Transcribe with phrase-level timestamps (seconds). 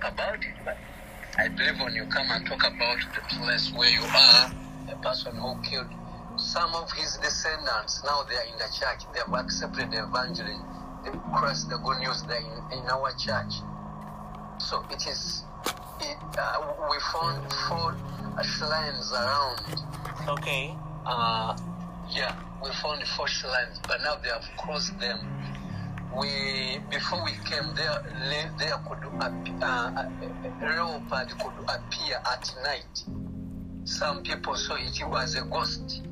[0.00, 0.76] talk about it, but
[1.38, 4.52] I believe when you come and talk about the place where you are,
[4.88, 5.88] the person who killed
[6.36, 9.04] some of his descendants, now they are in the church.
[9.12, 10.62] They have accepted the evangelium,
[11.04, 12.22] they Christ, the good news.
[12.24, 13.54] They're in, in our church.
[14.58, 15.44] So it is.
[16.00, 17.96] It, uh, we found four
[18.42, 19.82] shrines around.
[20.28, 20.76] Okay.
[21.06, 21.56] Uh,
[22.10, 25.35] yeah, we found four shrines, but now they have crossed them.
[26.18, 28.02] We before we came there,
[28.58, 33.04] there could ap- uh, a leopard could appear at night.
[33.84, 36.02] Some people saw it was a ghost.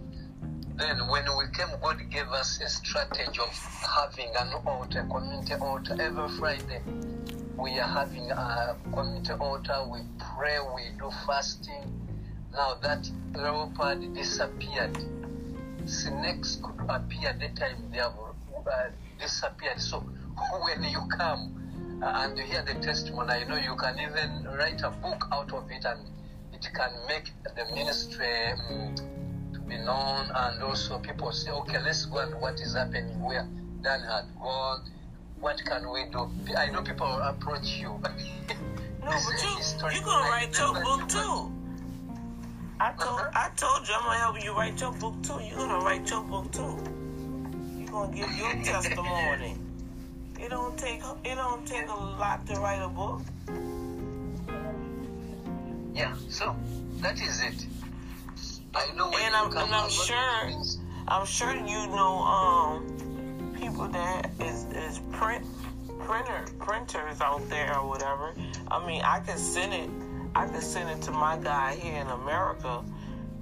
[0.77, 3.59] Then when we came, God gave us a strategy of
[3.97, 6.83] having an altar, community altar every Friday.
[7.57, 9.89] We are having a community altar.
[9.91, 10.01] We
[10.37, 10.59] pray.
[10.75, 12.11] We do fasting.
[12.53, 15.03] Now that leopard disappeared.
[15.87, 18.13] Snakes could appear at the time they have
[18.67, 18.91] uh,
[19.25, 19.81] disappeared.
[19.81, 20.01] So
[20.65, 24.83] when you come uh, and you hear the testimony, I know you can even write
[24.83, 26.01] a book out of it, and
[26.53, 28.95] it can make the ministry um,
[29.55, 30.31] to be known.
[30.35, 33.49] And also people say, okay, let's go and what is happening where
[33.83, 34.85] Dan had gone.
[35.41, 36.31] What can we do?
[36.57, 38.01] I know people approach you.
[39.05, 41.53] No, but you you gonna like write your book too.
[42.81, 45.41] I told I told you I'm gonna help you write your book too.
[45.45, 47.04] You're gonna write your book too.
[47.95, 49.55] Gonna give your testimony.
[50.41, 53.21] It don't take it don't take a lot to write a book.
[55.95, 56.57] Yeah, so
[57.03, 57.67] that is it.
[58.75, 60.51] I know And I'm and I'm sure
[61.07, 65.47] I'm sure you know um people that is is print
[66.01, 68.35] printer printers out there or whatever.
[68.73, 69.89] I mean I can send it
[70.35, 72.83] I can send it to my guy here in America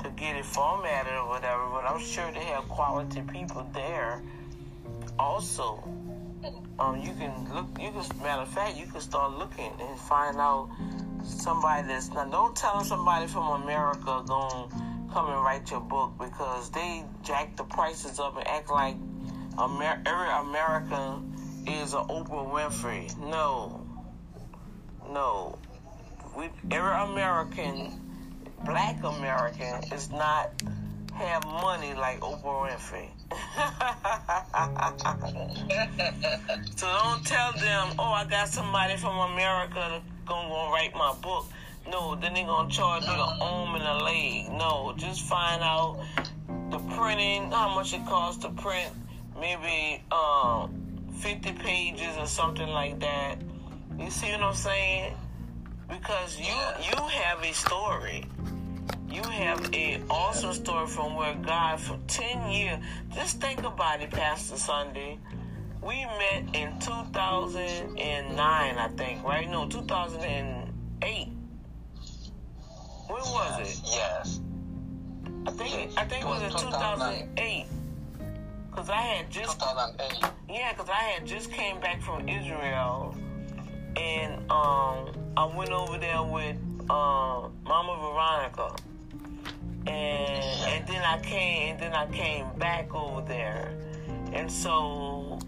[0.03, 4.20] to get it formatted or whatever, but I'm sure they have quality people there
[5.18, 5.82] also.
[6.78, 7.68] Um, you can look.
[7.80, 10.70] You can, matter of fact, you can start looking and find out
[11.24, 14.69] somebody that's now Don't tell somebody from America gonna
[15.12, 18.97] come and write your book because they jack the prices up and act like
[19.59, 21.34] Amer- every American
[21.66, 23.16] is an Oprah Winfrey.
[23.19, 23.87] No,
[25.10, 25.58] no.
[26.37, 28.00] We every American,
[28.64, 30.50] Black American, is not
[31.12, 33.08] have money like Oprah Winfrey.
[36.76, 41.47] so don't tell them, oh, I got somebody from America gonna, write my book.
[41.91, 44.50] No, then they gonna charge you an arm and a leg.
[44.50, 45.98] No, just find out
[46.70, 48.91] the printing, how much it costs to print,
[49.38, 53.37] maybe um, 50 pages or something like that.
[53.99, 55.14] You see what I'm saying?
[55.88, 58.26] Because you you have a story.
[59.12, 62.78] You have a awesome story from where God for 10 years.
[63.15, 65.19] Just think about it, Pastor Sunday.
[65.83, 69.50] We met in 2009, I think, right?
[69.50, 71.28] No, 2008.
[73.06, 73.81] When was it?
[73.84, 74.41] Yes.
[75.47, 77.67] I think I think it was in 2008.
[78.71, 80.33] Cause I had just 2008.
[80.49, 83.15] yeah, cause I had just came back from Israel,
[83.97, 86.56] and um, I went over there with
[86.89, 88.75] uh, Mama Veronica,
[89.87, 93.72] and and then I came and then I came back over there,
[94.32, 95.38] and so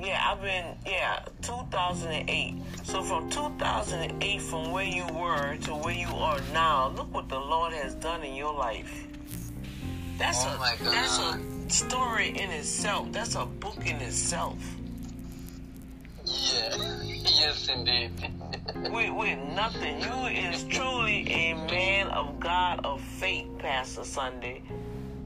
[0.00, 2.54] yeah, I've been yeah 2008.
[2.84, 7.38] So from 2008, from where you were to where you are now, look what the
[7.38, 9.06] Lord has done in your life.
[10.18, 13.12] That's Oh a that's a story in itself.
[13.12, 14.56] That's a book in itself.
[16.26, 16.76] Yeah.
[17.38, 18.10] Yes, indeed.
[18.90, 20.00] with, with nothing.
[20.00, 24.62] You is truly a man of God of faith, Pastor Sunday.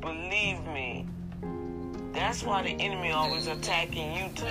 [0.01, 1.07] Believe me.
[2.13, 4.45] That's why the enemy always attacking you too.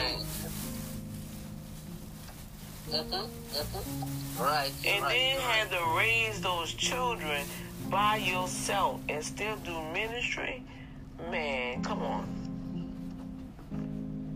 [2.89, 3.13] Mm-hmm.
[3.13, 4.41] Mm-hmm.
[4.41, 4.71] Right.
[4.85, 5.45] And right, then right.
[5.45, 7.43] had to raise those children
[7.89, 10.63] by yourself and still do ministry.
[11.29, 12.25] Man, come on.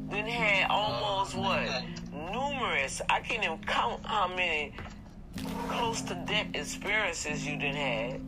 [0.10, 1.84] Then had almost what?
[2.14, 3.02] Numerous.
[3.10, 4.74] I can't even count how many
[5.68, 8.22] close to death experiences you didn't have.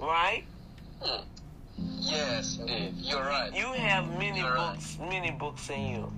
[0.00, 0.44] Right?
[1.00, 1.22] Hmm.
[2.00, 2.94] Yes, indeed.
[2.96, 3.54] You're right.
[3.54, 4.74] You have many You're right.
[4.74, 6.12] books, many books in you.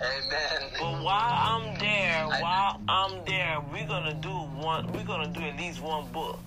[0.00, 0.70] Amen.
[0.78, 4.92] But while I'm there, while I'm there, we're gonna do one.
[4.92, 6.38] We're gonna do at least one book.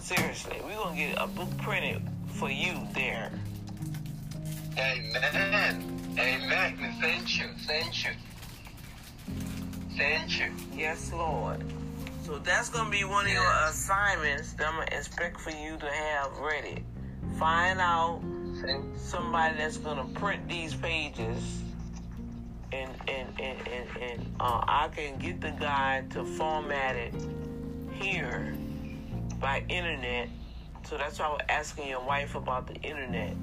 [0.00, 3.30] Seriously, we're gonna get a book printed for you there.
[4.78, 6.16] Amen.
[6.18, 6.96] Amen.
[7.00, 7.46] Thank you.
[7.66, 8.10] Thank you.
[9.96, 10.52] Thank you.
[10.76, 11.64] Yes, Lord.
[12.24, 15.86] So that's gonna be one of your assignments that I'm gonna expect for you to
[15.86, 16.84] have ready.
[17.38, 18.20] Find out
[18.96, 21.62] somebody that's gonna print these pages
[22.72, 27.14] and and and and, and uh, I can get the guy to format it
[27.92, 28.54] here
[29.40, 30.28] by internet.
[30.84, 33.34] So that's why I was asking your wife about the internet,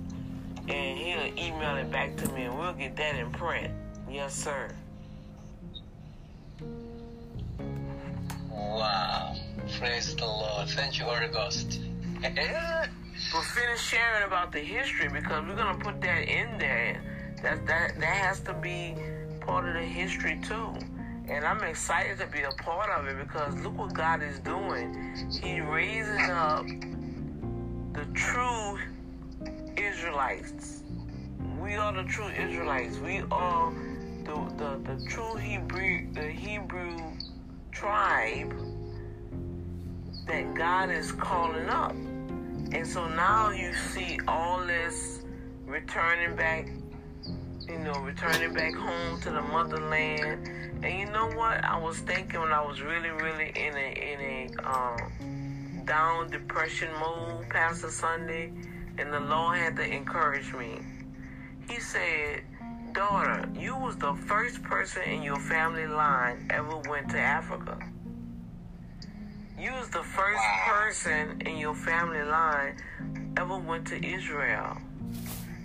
[0.68, 3.72] and he'll email it back to me, and we'll get that in print.
[4.10, 4.70] Yes, sir.
[8.52, 9.36] Wow.
[9.80, 10.70] Praise the Lord.
[10.70, 11.80] Thank you, Holy Ghost.
[13.32, 17.02] But finish sharing about the history because we're gonna put that in there.
[17.42, 18.96] That that that has to be
[19.42, 20.74] part of the history too.
[21.28, 25.16] And I'm excited to be a part of it because look what God is doing.
[25.42, 26.66] He raises up
[27.94, 28.78] the true
[29.78, 30.84] Israelites.
[31.60, 32.98] We are the true Israelites.
[32.98, 33.74] We are
[34.24, 36.98] the, the, the true Hebrew the Hebrew
[37.72, 38.54] tribe
[40.28, 41.92] that God is calling up.
[41.92, 45.22] And so now you see all this
[45.66, 46.70] returning back,
[47.68, 50.50] you know, returning back home to the motherland.
[50.84, 51.64] And you know what?
[51.64, 56.90] I was thinking when I was really, really in a in a um, down depression
[57.00, 58.52] mode, Pastor Sunday,
[58.98, 60.80] and the Lord had to encourage me.
[61.68, 62.44] He said,
[62.94, 67.78] "Daughter, you was the first person in your family line ever went to Africa."
[69.58, 72.76] You was the first person in your family line
[73.38, 74.78] ever went to Israel.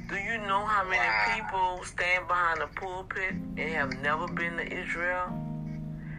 [0.09, 4.67] Do you know how many people stand behind the pulpit and have never been to
[4.73, 5.27] Israel?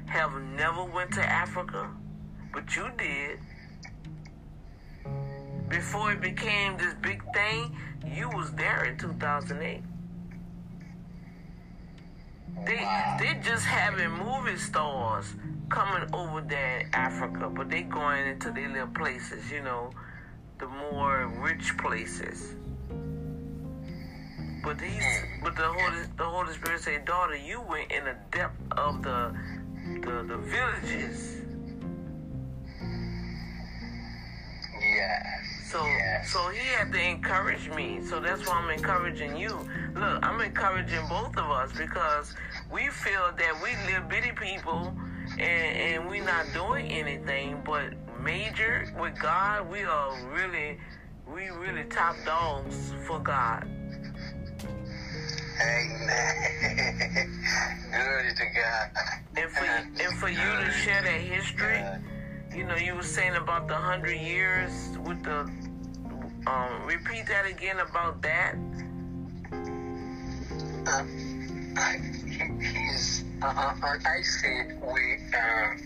[0.08, 1.90] Have never went to Africa?
[2.52, 3.40] But you did.
[5.69, 7.75] Before it became this big thing,
[8.06, 9.83] you was there in 2008.
[12.66, 15.36] They they just having movie stars
[15.69, 19.92] coming over there in Africa, but they going into their little places, you know,
[20.57, 22.56] the more rich places.
[24.63, 28.60] But he's but the Holy the Holy Spirit said, daughter, you went in the depth
[28.72, 29.33] of the
[30.01, 31.42] the, the villages.
[34.81, 35.38] Yes.
[35.69, 35.86] So
[36.25, 38.00] so he had to encourage me.
[38.04, 39.50] So that's why I'm encouraging you.
[39.94, 42.33] Look, I'm encouraging both of us because
[42.74, 44.95] we feel that we little bitty people
[45.33, 50.80] and, and we're not doing anything, but major with God, we are really
[51.31, 53.68] we really top dogs for God.
[55.62, 56.10] Amen.
[57.92, 58.89] Glory to God.
[59.38, 61.83] And for and for you to share that history,
[62.60, 65.50] you know, you were saying about the hundred years with the
[66.46, 68.56] um repeat that again about that.
[70.86, 71.06] Uh,
[71.78, 71.96] I,
[73.42, 75.78] uh, uh, I said we are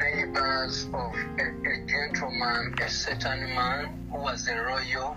[0.00, 5.14] neighbors of a, a gentleman, a certain man who was a royal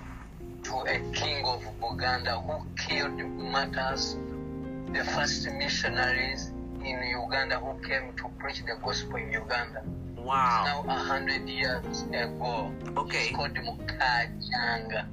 [0.63, 4.17] to a king of Buganda who killed martyrs,
[4.91, 6.51] the first missionaries
[6.83, 9.81] in Uganda who came to preach the gospel in Uganda.
[10.23, 10.83] Wow.
[10.85, 12.71] Now a hundred years ago.
[12.97, 13.27] Okay.
[13.27, 15.07] It's called Mukajanga.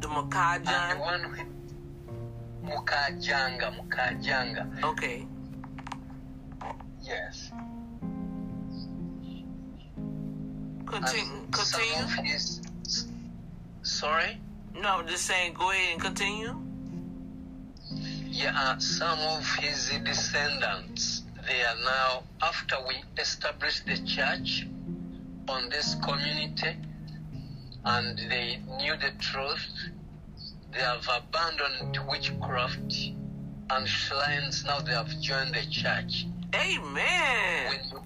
[0.00, 1.54] The And the one who-
[2.64, 4.84] Mukajanga, Mukajanga.
[4.84, 5.26] Okay.
[7.02, 7.50] Yes.
[10.86, 11.46] Continue.
[11.50, 12.04] Continue.
[12.04, 12.60] of his,
[13.82, 14.40] sorry?
[14.74, 15.54] No, I'm just saying.
[15.54, 16.56] Go ahead and continue.
[18.26, 24.66] Yeah, some of his descendants, they are now, after we established the church
[25.48, 26.76] on this community
[27.84, 29.68] and they knew the truth,
[30.72, 32.92] they have abandoned witchcraft
[33.70, 34.64] and shrines.
[34.64, 36.26] Now they have joined the church.
[36.54, 37.68] Amen.
[37.92, 38.02] When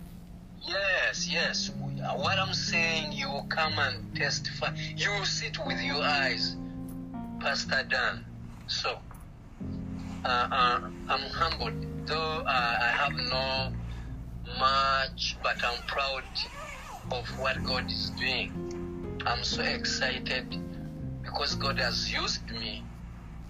[0.67, 1.71] yes, yes.
[2.17, 4.75] What I'm saying, you will come and testify.
[4.97, 6.57] You will sit with your eyes,
[7.41, 8.25] Pastor Dan.
[8.67, 8.99] So,
[10.25, 13.73] uh, uh, I'm humbled, though uh, I have no
[14.59, 16.25] much, but I'm proud
[17.11, 19.21] of what God is doing.
[19.27, 20.57] I'm so excited
[21.23, 22.87] because God has used me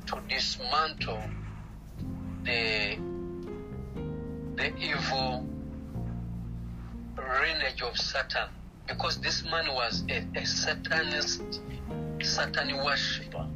[0.06, 1.30] to dismantle
[2.42, 2.98] the
[4.56, 5.46] the evil
[7.16, 8.48] lineage of Satan
[8.88, 11.60] because this man was a, a satanist,
[12.20, 13.46] Satan worshipper,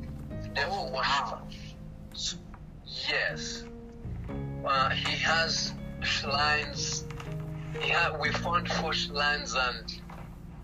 [0.54, 1.40] devil worshipper.
[2.12, 2.36] So,
[2.84, 3.64] yes,
[4.64, 7.04] uh, he has shrines.
[7.80, 10.00] He ha- we found four shrines and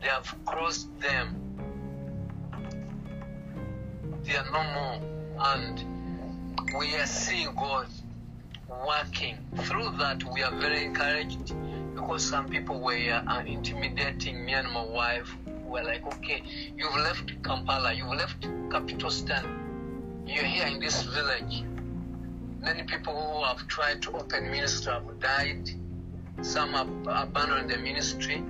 [0.01, 1.35] they have crossed them.
[4.25, 5.01] They are no more,
[5.55, 5.85] and
[6.79, 7.89] we are seeing God
[8.87, 9.39] working.
[9.57, 11.55] Through that, we are very encouraged
[11.95, 15.35] because some people were uh, intimidating me and my wife.
[15.65, 16.43] We're like, okay,
[16.77, 21.65] you've left Kampala, you've left Capital Stan, you're here in this village.
[22.61, 25.71] Many people who have tried to open ministry have died.
[26.43, 28.43] Some have abandoned the ministry.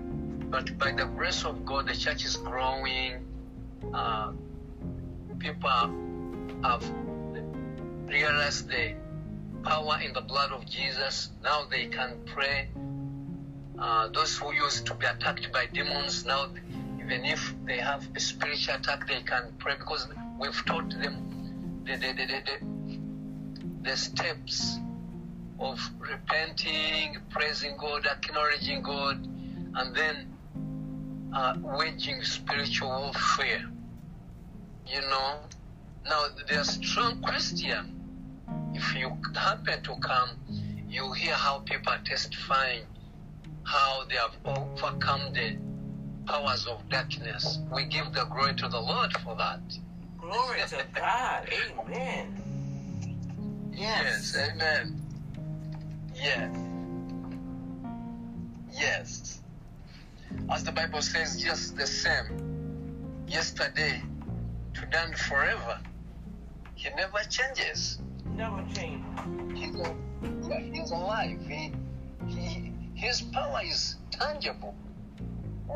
[0.50, 3.26] But by the grace of God, the church is growing.
[3.92, 4.32] Uh,
[5.38, 5.70] people
[6.62, 6.84] have
[8.06, 8.94] realized the
[9.62, 11.30] power in the blood of Jesus.
[11.42, 12.68] Now they can pray.
[13.78, 16.48] Uh, those who used to be attacked by demons, now
[16.98, 20.08] even if they have a spiritual attack, they can pray because
[20.40, 22.77] we've taught them the, the, the, the,
[23.96, 24.78] steps
[25.58, 29.16] of repenting, praising God, acknowledging God,
[29.74, 30.38] and then
[31.34, 33.64] uh, waging spiritual warfare.
[34.86, 35.38] You know,
[36.06, 37.94] now they're strong Christian.
[38.74, 40.30] If you happen to come,
[40.88, 42.82] you hear how people are testifying
[43.64, 45.56] how they have overcome the
[46.26, 47.58] powers of darkness.
[47.74, 49.60] We give the glory to the Lord for that.
[50.18, 51.48] Glory to God.
[51.86, 52.47] Amen.
[53.72, 54.50] Yes, Yes.
[54.50, 55.02] amen.
[56.14, 56.56] Yes.
[58.72, 59.40] Yes.
[60.50, 63.24] As the Bible says, just the same.
[63.26, 64.02] Yesterday,
[64.74, 65.78] today, and forever.
[66.74, 67.98] He never changes.
[68.36, 69.04] Never change.
[69.54, 69.94] He's, a,
[70.48, 71.40] yeah, he's alive.
[71.46, 71.72] He,
[72.26, 74.74] he, his power is tangible.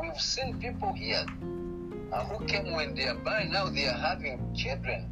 [0.01, 1.27] We've seen people here
[2.13, 5.09] uh, who came when they are by now they are having children.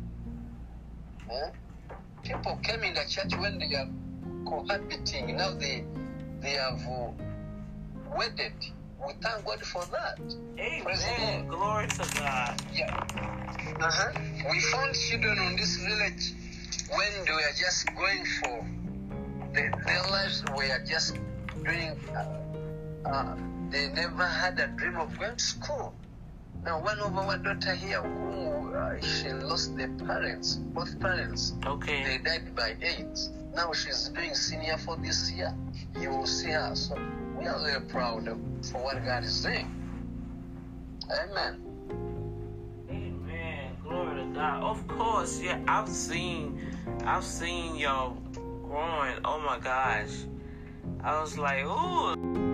[1.31, 1.51] Huh?
[2.23, 3.89] People came in the church when they are
[4.45, 5.37] cohabiting.
[5.37, 5.85] Now they
[6.41, 7.11] they have uh,
[8.17, 8.53] wedded.
[9.07, 10.19] We thank God for that.
[10.59, 11.49] Amen.
[11.49, 11.49] Lord.
[11.49, 12.63] Glory to God.
[12.73, 13.07] Yeah.
[13.81, 14.13] Uh-huh.
[14.51, 16.33] We found children on this village
[16.91, 18.67] when they were just going for
[19.55, 21.19] the, their lives were just
[21.65, 21.99] doing.
[22.15, 23.37] Uh, uh,
[23.71, 25.95] they never had a dream of going to school.
[26.65, 28.50] Now, one of our daughter here, who
[28.81, 32.03] uh, she lost their parents, both parents, Okay.
[32.05, 33.31] they died by AIDS.
[33.55, 35.55] Now she's doing senior for this year.
[36.01, 36.75] You will see her.
[36.75, 36.95] So
[37.39, 38.39] we are very proud of,
[38.71, 39.69] for what God is doing.
[41.11, 41.61] Amen.
[42.89, 43.77] Amen.
[43.83, 44.63] Glory to God.
[44.63, 46.61] Of course, yeah, I've seen
[47.05, 48.17] I've seen y'all
[48.63, 49.17] growing.
[49.25, 50.27] Oh my gosh.
[51.03, 52.50] I was like, ooh.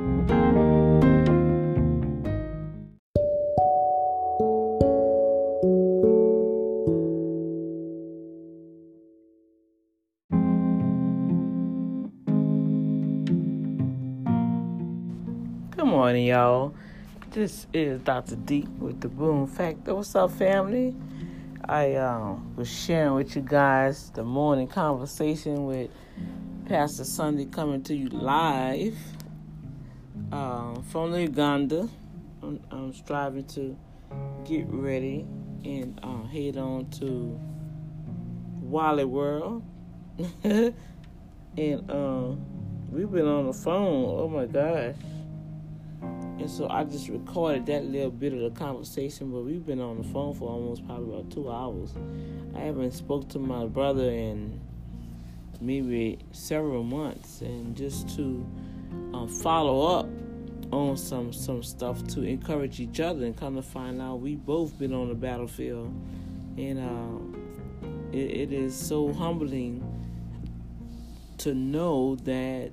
[16.07, 16.73] Morning, y'all.
[17.33, 18.37] This is Dr.
[18.37, 19.93] Deep with the Boom Factor.
[19.93, 20.95] What's up, family?
[21.65, 25.91] I um, was sharing with you guys the morning conversation with
[26.67, 28.97] Pastor Sunday coming to you live
[30.31, 31.89] um, from Uganda.
[32.41, 33.77] I'm, I'm striving to
[34.45, 35.27] get ready
[35.65, 37.37] and uh, head on to
[38.61, 39.65] Wally World.
[40.45, 40.75] and
[42.93, 44.05] we've been on the phone.
[44.09, 44.95] Oh my gosh.
[46.39, 49.97] And so I just recorded that little bit of the conversation, but we've been on
[49.97, 51.95] the phone for almost probably about two hours.
[52.55, 54.61] I haven't spoke to my brother in
[55.63, 58.47] maybe several months, and just to
[59.15, 60.07] um, follow up
[60.73, 64.79] on some some stuff to encourage each other, and come to find out we both
[64.79, 65.91] been on the battlefield,
[66.59, 69.83] and uh, it, it is so humbling
[71.39, 72.73] to know that.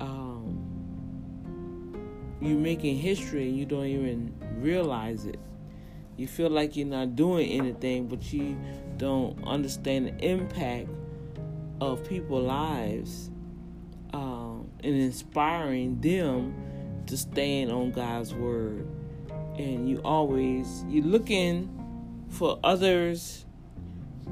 [0.00, 0.63] Um,
[2.40, 5.38] you're making history and you don't even realize it.
[6.16, 8.56] You feel like you're not doing anything, but you
[8.96, 10.88] don't understand the impact
[11.80, 13.30] of people's lives
[14.12, 16.54] um, and inspiring them
[17.06, 18.86] to stand on God's word.
[19.56, 21.70] And you always you're looking
[22.28, 23.44] for others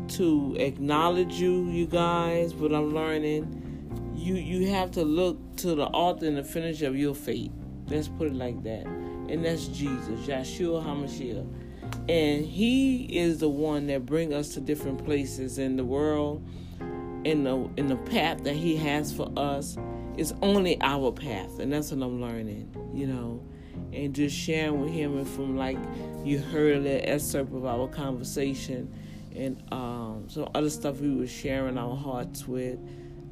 [0.08, 2.52] to acknowledge you, you guys.
[2.52, 3.58] But I'm learning
[4.16, 7.52] you you have to look to the author and the finisher of your faith.
[7.92, 8.86] Let's put it like that.
[8.86, 11.46] And that's Jesus, Yeshua HaMashiach.
[12.08, 16.42] And he is the one that bring us to different places in the world.
[17.24, 19.76] In the in the path that he has for us
[20.16, 21.60] is only our path.
[21.60, 23.42] And that's what I'm learning, you know.
[23.92, 25.78] And just sharing with him and from like
[26.24, 28.92] you heard that excerpt of our conversation
[29.34, 32.78] and um, some other stuff we were sharing our hearts with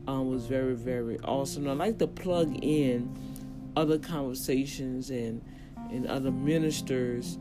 [0.07, 1.69] um, was very, very awesome.
[1.69, 3.15] I like to plug in
[3.77, 5.43] other conversations and
[5.91, 7.39] and other ministers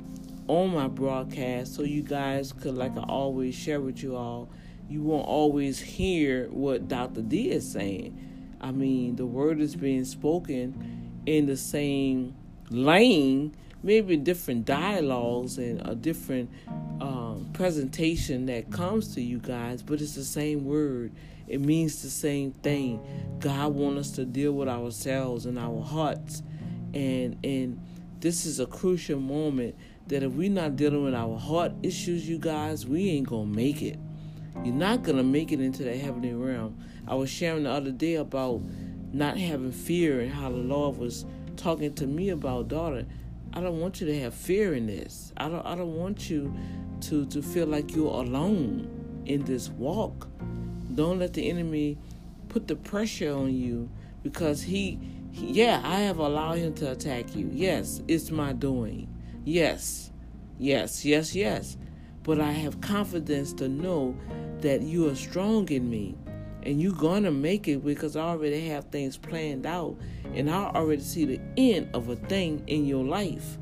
[0.47, 4.49] on my broadcast so you guys could like I always share with you all
[4.87, 7.21] you won't always hear what Dr.
[7.21, 8.57] D is saying.
[8.59, 12.35] I mean the word is being spoken in the same
[12.69, 16.49] lane maybe different dialogues and a different
[16.99, 21.11] um, presentation that comes to you guys, but it's the same word.
[21.49, 23.01] It means the same thing.
[23.39, 26.43] God wants us to deal with ourselves and our hearts,
[26.93, 27.79] and and
[28.19, 29.75] this is a crucial moment
[30.07, 33.81] that if we're not dealing with our heart issues, you guys, we ain't gonna make
[33.81, 33.97] it.
[34.63, 36.77] You're not gonna make it into the heavenly realm.
[37.07, 38.61] I was sharing the other day about
[39.11, 41.25] not having fear and how the Lord was
[41.55, 43.05] talking to me about daughter.
[43.53, 45.33] I don't want you to have fear in this.
[45.37, 46.53] I don't I don't want you
[47.01, 50.27] to to feel like you're alone in this walk.
[50.93, 51.97] Don't let the enemy
[52.47, 53.89] put the pressure on you
[54.23, 54.99] because he,
[55.31, 57.49] he yeah, I have allowed him to attack you.
[57.53, 59.07] Yes, it's my doing.
[59.45, 60.11] Yes.
[60.57, 61.77] Yes, yes, yes.
[62.23, 64.15] But I have confidence to know
[64.59, 66.15] that you are strong in me
[66.63, 69.97] and you're going to make it because I already have things planned out
[70.33, 73.57] and I already see the end of a thing in your life.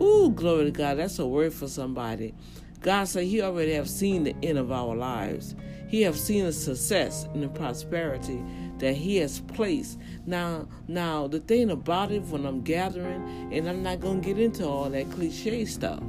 [0.00, 0.98] Ooh, glory to God.
[0.98, 2.34] That's a word for somebody.
[2.80, 5.54] God said he already have seen the end of our lives.
[5.92, 8.42] He have seen the success and the prosperity
[8.78, 9.98] that he has placed.
[10.26, 14.66] Now, now the thing about it when I'm gathering, and I'm not gonna get into
[14.66, 16.02] all that cliche stuff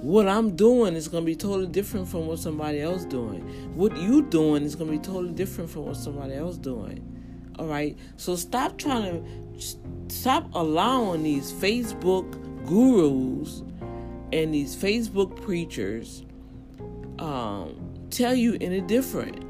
[0.00, 3.40] what I'm doing is to be totally different from what somebody else doing.
[3.74, 7.02] What you doing is to be totally different from what somebody else doing.
[7.58, 7.96] All right.
[8.16, 9.24] So stop trying
[9.58, 12.30] to stop allowing these Facebook
[12.66, 13.62] gurus
[14.32, 16.25] and these Facebook preachers
[17.18, 19.42] um, tell you any different.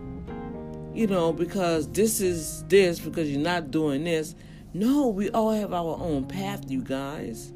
[0.94, 4.34] You know, because this is this because you're not doing this.
[4.72, 7.52] No, we all have our own path, you guys.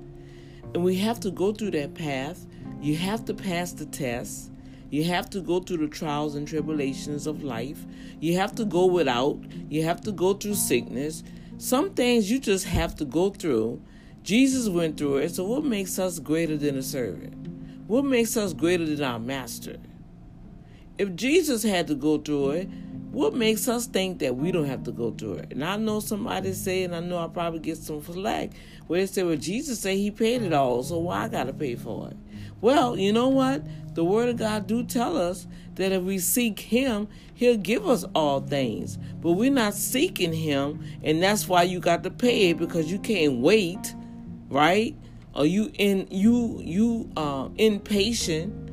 [0.74, 2.46] And we have to go through that path
[2.80, 4.50] you have to pass the test.
[4.88, 7.84] You have to go through the trials and tribulations of life.
[8.20, 9.38] You have to go without.
[9.68, 11.22] You have to go through sickness.
[11.58, 13.82] Some things you just have to go through.
[14.22, 15.34] Jesus went through it.
[15.34, 17.34] So, what makes us greater than a servant?
[17.86, 19.76] What makes us greater than our master?
[21.00, 22.68] If Jesus had to go through it,
[23.10, 25.52] what makes us think that we don't have to go through it?
[25.52, 28.50] And I know somebody say, and I know I probably get some flack,
[28.86, 31.54] where they say, well, Jesus said he paid it all, so why I got to
[31.54, 32.18] pay for it?
[32.60, 33.62] Well, you know what?
[33.94, 38.04] The word of God do tell us that if we seek him, he'll give us
[38.14, 38.98] all things.
[39.22, 42.98] But we're not seeking him, and that's why you got to pay it because you
[42.98, 43.94] can't wait,
[44.50, 44.94] right?
[45.34, 48.69] Or you in you you uh impatient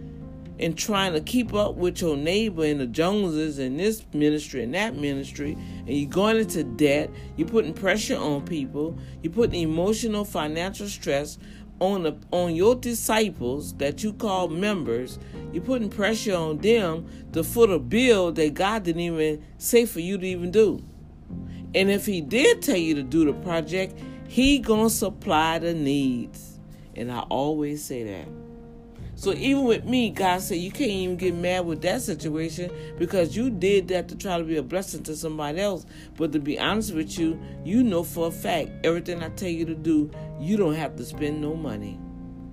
[0.59, 4.73] and trying to keep up with your neighbor and the Joneses and this ministry and
[4.73, 10.25] that ministry, and you're going into debt, you're putting pressure on people, you're putting emotional,
[10.25, 11.37] financial stress
[11.79, 15.19] on the on your disciples that you call members,
[15.51, 19.99] you're putting pressure on them to foot a bill that God didn't even say for
[19.99, 20.83] you to even do.
[21.75, 26.59] And if He did tell you to do the project, He gonna supply the needs.
[26.95, 28.46] And I always say that.
[29.17, 33.35] So even with me, God said you can't even get mad with that situation because
[33.35, 35.87] you did that to try to be a blessing to somebody else.
[36.15, 39.65] But to be honest with you, you know for a fact everything I tell you
[39.65, 41.99] to do, you don't have to spend no money.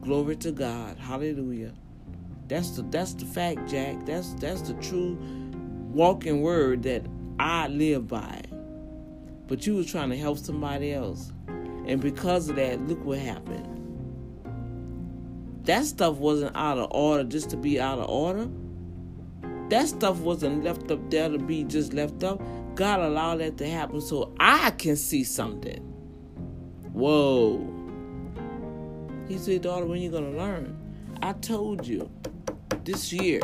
[0.00, 0.96] Glory to God.
[0.96, 1.74] Hallelujah.
[2.48, 4.06] That's the that's the fact, Jack.
[4.06, 5.18] That's that's the true
[5.92, 7.04] walking word that
[7.38, 8.40] I live by.
[9.48, 11.30] But you was trying to help somebody else.
[11.46, 13.73] And because of that, look what happened
[15.64, 18.48] that stuff wasn't out of order just to be out of order.
[19.70, 22.40] That stuff wasn't left up there to be just left up.
[22.74, 25.80] God allowed that to happen so I can see something.
[26.92, 27.70] Whoa.
[29.28, 30.76] He said, daughter, when you gonna learn?
[31.22, 32.10] I told you
[32.84, 33.40] this year.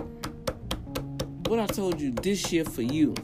[1.46, 3.14] What I told you this year for you.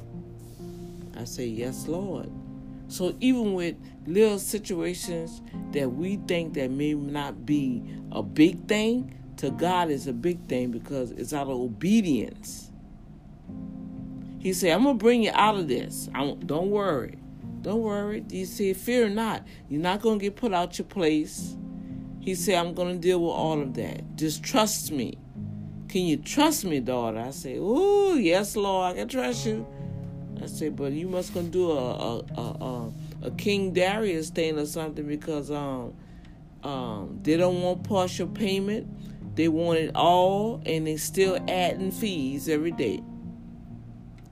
[1.16, 2.30] I say, Yes, Lord.
[2.88, 9.12] So even with little situations that we think that may not be a big thing,
[9.38, 12.70] to God is a big thing because it's out of obedience.
[14.38, 16.09] He said, I'm gonna bring you out of this.
[16.12, 17.18] don't worry.
[17.62, 18.25] Don't worry.
[18.31, 19.44] He said, Fear not.
[19.68, 21.57] You're not gonna get put out your place.
[22.20, 24.16] He said, I'm gonna deal with all of that.
[24.16, 25.18] Just trust me.
[25.88, 27.18] Can you trust me, daughter?
[27.18, 29.66] I say, Oh, yes, Lord, I can trust you.
[30.42, 34.66] I said, but you must gonna do a a, a, a King Darius thing or
[34.66, 35.94] something because um
[36.62, 38.87] um they don't want partial payment.
[39.37, 43.03] They want it all, and they still adding fees every day.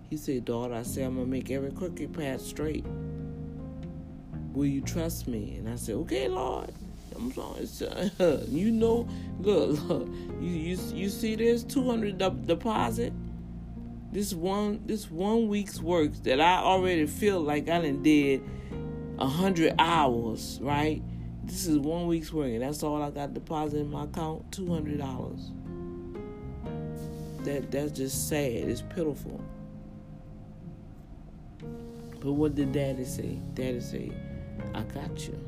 [0.09, 2.87] He said, daughter, I said I'm gonna make every crooked path straight.
[4.53, 5.57] Will you trust me?
[5.57, 6.73] And I said, okay, Lord.
[7.17, 8.11] I'm sorry.
[8.49, 9.09] You know,
[9.40, 10.09] look, look,
[10.40, 13.12] you you you see this 200 deposit
[14.14, 18.42] this one this one week's work that I already feel like I done did
[19.18, 21.03] a hundred hours, right?
[21.42, 24.53] This is one week's work, and that's all I got deposited in my account.
[24.53, 25.50] Two hundred dollars.
[27.40, 28.68] That that's just sad.
[28.68, 29.40] It's pitiful.
[32.20, 33.40] But what did Daddy say?
[33.55, 34.12] Daddy say,
[34.74, 35.38] "I got you."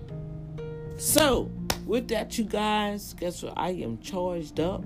[0.96, 1.48] So,
[1.87, 3.55] with that, you guys, guess what?
[3.57, 4.85] I am charged up.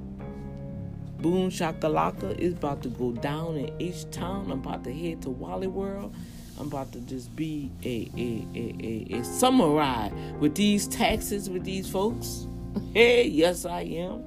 [1.20, 4.50] Boom Shakalaka is about to go down in H Town.
[4.50, 6.14] I'm about to head to Wally World.
[6.58, 11.50] I'm about to just be a a, a, a, a summer ride with these taxes
[11.50, 12.46] with these folks.
[12.94, 14.24] Hey, yes I am.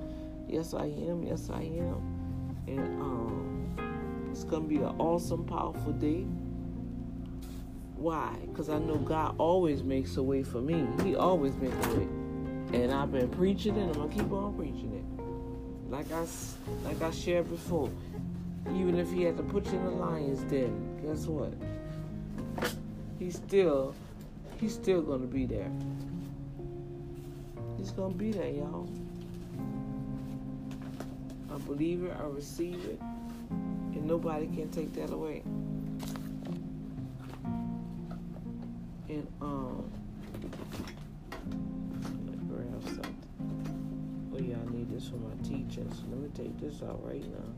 [0.48, 1.24] Yes I am.
[1.24, 2.58] Yes I am.
[2.68, 6.26] And um, it's gonna be an awesome, powerful day.
[7.96, 8.36] Why?
[8.48, 10.88] Because I know God always makes a way for me.
[11.04, 12.08] He always makes a way.
[12.74, 13.84] And I've been preaching it.
[13.84, 15.03] I'm gonna keep on preaching it.
[15.94, 16.26] Like I
[16.84, 17.88] like I shared before.
[18.70, 21.54] Even if He had to put you in the lion's den, guess what?
[23.20, 23.94] he's still
[24.60, 25.72] he's still gonna be there.
[27.78, 28.90] He's gonna be there, y'all.
[31.54, 33.00] I believe it, I receive it,
[33.52, 35.44] and nobody can take that away.
[39.10, 39.92] And um
[44.94, 45.92] this for my teaching.
[45.92, 47.50] So let me take this out right now.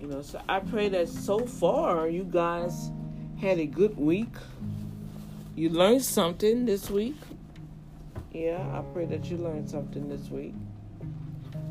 [0.00, 2.90] You know, so I pray that so far you guys
[3.40, 4.34] had a good week.
[5.56, 7.16] You learned something this week.
[8.32, 10.54] Yeah, I pray that you learned something this week.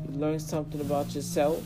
[0.08, 1.62] You learned something about yourself.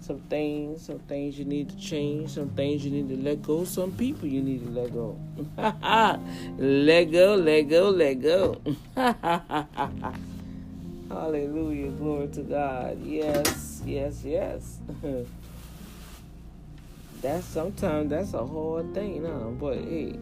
[0.00, 3.64] Some things, some things you need to change, some things you need to let go,
[3.64, 5.18] some people you need to let go.
[6.58, 8.60] let go, let go, let go.
[11.12, 11.90] Hallelujah.
[11.90, 13.04] Glory to God.
[13.04, 14.78] Yes, yes, yes.
[17.20, 19.50] that's sometimes that's a hard thing, huh?
[19.50, 20.16] But hey,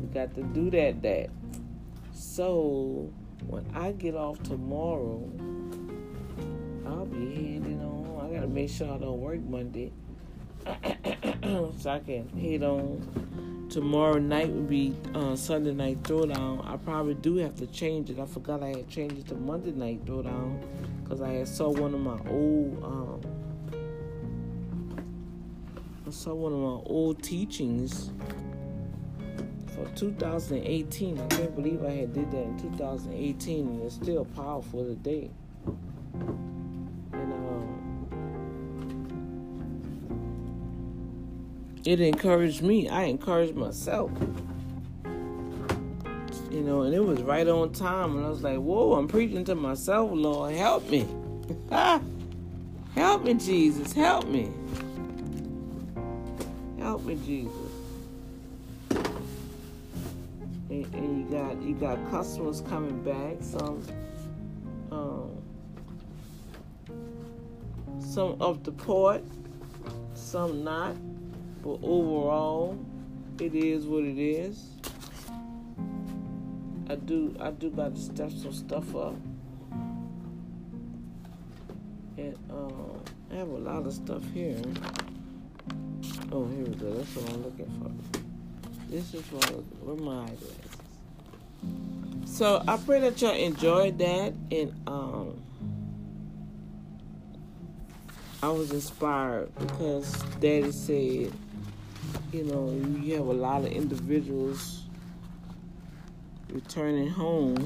[0.00, 1.00] we got to do that.
[1.00, 1.30] That
[2.12, 3.10] so
[3.46, 5.26] when I get off tomorrow,
[6.86, 8.28] I'll be heading on.
[8.30, 9.92] I gotta make sure I don't work Monday,
[10.66, 13.29] so I can head on.
[13.70, 16.68] Tomorrow night would be uh, Sunday night throwdown.
[16.68, 18.18] I probably do have to change it.
[18.18, 20.60] I forgot I had changed it to Monday night throwdown
[21.04, 22.82] because I had saw one of my old.
[22.82, 23.20] Um,
[26.04, 28.10] I saw one of my old teachings
[29.72, 31.20] for 2018.
[31.20, 35.30] I can't believe I had did that in 2018, and it's still powerful today.
[41.84, 42.88] It encouraged me.
[42.88, 44.10] I encouraged myself.
[46.50, 48.16] You know, and it was right on time.
[48.16, 51.06] And I was like, whoa, I'm preaching to myself, Lord, help me.
[52.94, 54.50] help me, Jesus, help me.
[56.78, 57.52] Help me, Jesus.
[60.70, 63.36] And, and, you got you got customers coming back.
[63.40, 63.82] Some
[64.92, 65.30] um,
[67.98, 69.22] some up the port,
[70.14, 70.94] some not.
[71.62, 72.78] But overall,
[73.38, 74.66] it is what it is.
[76.88, 79.14] I do I do got to step some stuff up.
[82.16, 84.60] And um, I have a lot of stuff here.
[86.32, 86.92] Oh, here we go.
[86.94, 88.20] That's what I'm looking for.
[88.90, 89.48] This is what
[89.82, 90.70] where my eyeglasses.
[92.24, 95.40] So I pray that y'all enjoyed that, and um,
[98.42, 101.32] I was inspired because Daddy said,
[102.32, 104.82] you know, you have a lot of individuals
[106.48, 107.56] returning home,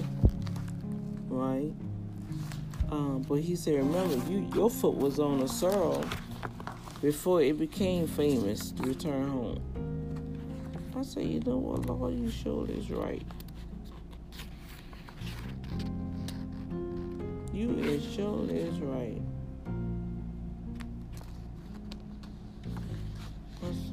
[1.28, 1.72] right?
[2.90, 6.04] Um, but he said, remember, you your foot was on a sorrel
[7.02, 9.60] before it became famous to return home.
[10.96, 13.22] I said, you know what, Lord, you sure is right.
[17.52, 19.20] You is sure is right.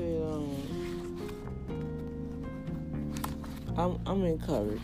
[0.04, 0.72] Um,
[3.78, 4.82] I'm I'm encouraged.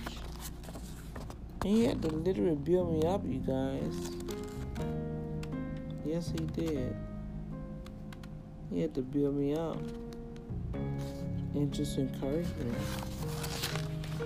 [1.61, 4.11] And he had to literally build me up, you guys.
[6.05, 6.95] Yes, he did.
[8.71, 9.77] He had to build me up
[11.53, 12.71] and just encourage me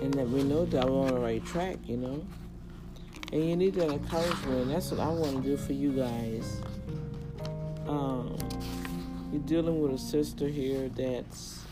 [0.02, 2.24] and let me know that I'm on the right track, you know.
[3.32, 6.60] And you need that encouragement, that's what I want to do for you guys.
[7.86, 8.36] Um,
[9.32, 11.64] you're dealing with a sister here that's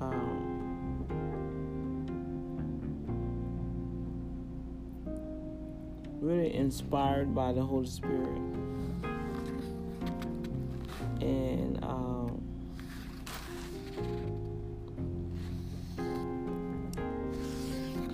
[0.00, 1.04] um,
[6.22, 8.40] really inspired by the Holy Spirit.
[11.20, 12.40] And um,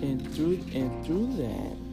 [0.02, 1.83] and through and through that,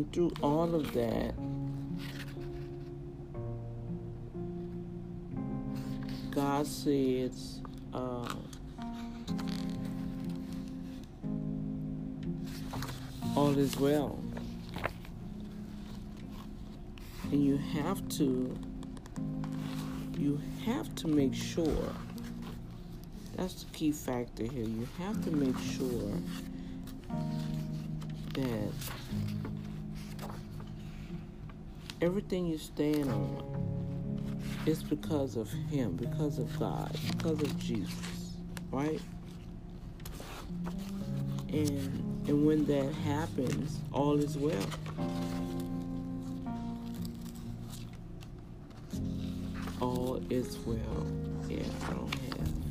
[0.00, 1.34] and through all of that,
[6.30, 7.60] God says,
[7.92, 8.34] uh,
[13.36, 14.18] all is well.
[17.30, 18.58] And you have to
[20.16, 21.94] you have to make sure
[23.36, 24.64] that's the key factor here.
[24.64, 26.12] You have to make sure
[28.32, 28.72] that
[32.00, 33.60] everything you stand on
[34.66, 38.36] is because of Him, because of God, because of Jesus,
[38.70, 39.00] right?
[41.48, 44.66] And and when that happens, all is well.
[49.80, 51.06] All is well.
[51.48, 52.69] Yeah, I don't have.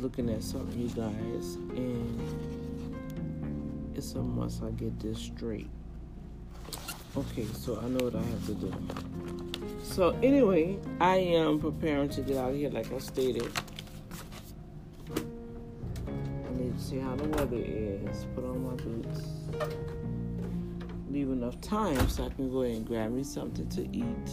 [0.00, 2.20] Looking at something, you guys, and
[3.94, 5.68] it's a must I get this straight.
[7.16, 8.72] Okay, so I know what I have to do.
[9.82, 13.50] So anyway, I am preparing to get out of here, like I stated.
[15.16, 18.26] I need to see how the weather is.
[18.34, 19.22] Put on my boots.
[21.10, 24.28] Leave enough time so I can go ahead and grab me something to eat.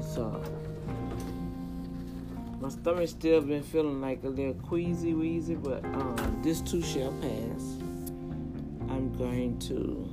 [0.00, 0.42] So
[2.70, 7.10] my stomach still been feeling like a little queasy wheezy, but um, this too shall
[7.14, 7.62] pass.
[8.88, 10.08] I'm going to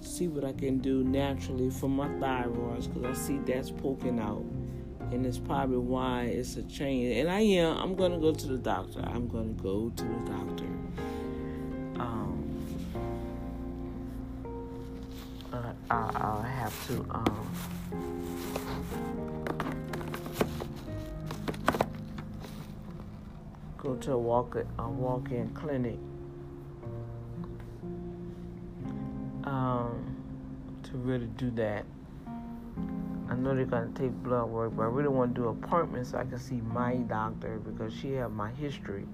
[0.00, 4.44] see what I can do naturally for my thyroids because I see that's poking out.
[5.12, 7.16] And it's probably why it's a change.
[7.16, 9.00] And I am, I'm going to go to the doctor.
[9.00, 10.64] I'm going to go to the doctor.
[12.00, 12.44] Um,
[15.52, 17.48] I, I'll have to, um,
[23.88, 25.98] go to a walk a walk-in clinic
[29.44, 30.14] um,
[30.82, 31.86] to really do that.
[33.30, 36.18] I know they're gonna take blood work, but I really want to do appointments so
[36.18, 39.06] I can see my doctor because she have my history,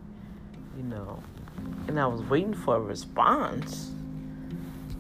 [0.77, 1.23] you know.
[1.87, 3.93] And I was waiting for a response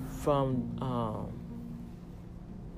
[0.09, 1.33] from, um,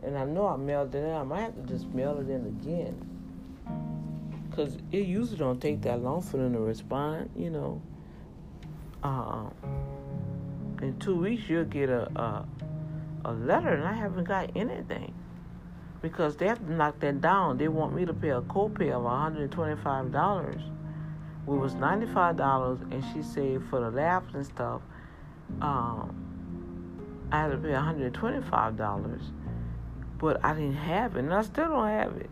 [0.03, 1.11] and I know I mailed it in.
[1.11, 3.17] I might have to just mail it in again
[4.57, 7.83] because it usually don't take that long for them to respond, you know.
[9.03, 9.53] Um,
[10.81, 12.47] in two weeks you'll get a, a
[13.27, 15.13] a letter, and I haven't got anything
[16.01, 17.59] because they have to knock that down.
[17.59, 20.63] They want me to pay a copay of one hundred twenty-five dollars.
[21.47, 24.81] It was ninety-five dollars, and she said for the labs and stuff,
[25.61, 29.23] um, I had to pay one hundred twenty-five dollars,
[30.19, 32.31] but I didn't have it, and I still don't have it.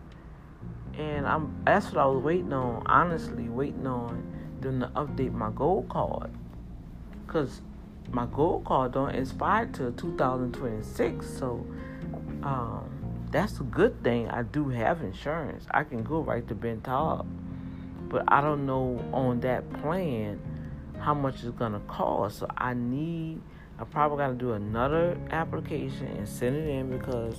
[0.97, 2.83] And I'm that's what I was waiting on.
[2.85, 4.23] Honestly, waiting on
[4.61, 6.31] them to update my gold card,
[7.27, 7.61] cause
[8.11, 11.65] my gold card don't expire till 2026 so
[12.43, 12.89] um,
[13.31, 17.25] that's a good thing i do have insurance i can go right to ben Taub.
[18.09, 20.39] but i don't know on that plan
[20.99, 23.41] how much it's gonna cost so i need
[23.79, 27.37] i probably gotta do another application and send it in because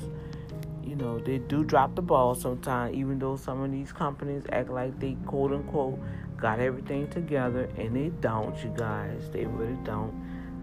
[0.86, 4.70] you know they do drop the ball sometimes even though some of these companies act
[4.70, 5.98] like they quote unquote
[6.36, 10.14] got everything together and they don't you guys they really don't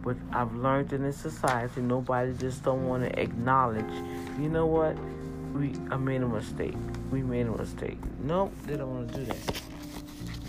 [0.04, 3.94] but I've learned in this society, nobody just don't want to acknowledge.
[4.38, 4.98] You know what?
[5.54, 6.76] We I made a mistake.
[7.10, 7.98] We made a mistake.
[8.22, 9.62] Nope, they don't want to do that.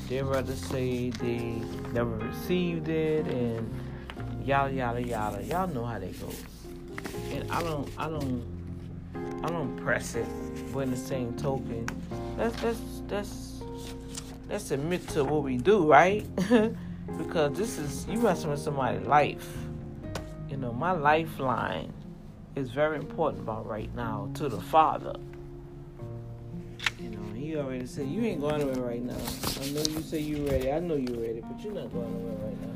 [0.08, 3.72] They rather say they never received it and
[4.44, 5.42] yada yada yada.
[5.44, 6.42] Y'all know how that goes.
[7.30, 8.42] And I don't I don't
[9.14, 10.26] I don't press it.
[10.72, 11.86] But in the same token,
[12.36, 13.62] let's let's let's
[14.48, 16.24] let's admit to what we do, right?
[17.18, 19.48] because this is you messing with somebody's life.
[20.48, 21.92] You know, my lifeline
[22.56, 25.14] is very important about right now to the father.
[27.00, 29.14] You know, he already said you ain't going anywhere right now.
[29.14, 30.70] I know you say you ready.
[30.72, 32.74] I know you're ready, but you're not going anywhere right now.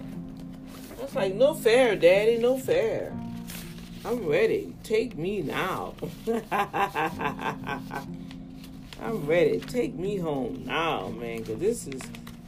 [0.99, 3.13] That's like no fair, daddy, no fair.
[4.05, 4.75] I'm ready.
[4.83, 5.95] Take me now.
[9.01, 9.61] I'm ready.
[9.61, 12.01] Take me home now, man, because this is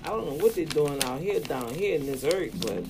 [0.04, 2.84] I don't know what they're doing out here, down here in this earth, but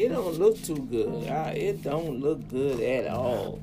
[0.00, 1.24] it don't look too good.
[1.24, 3.60] it don't look good at all.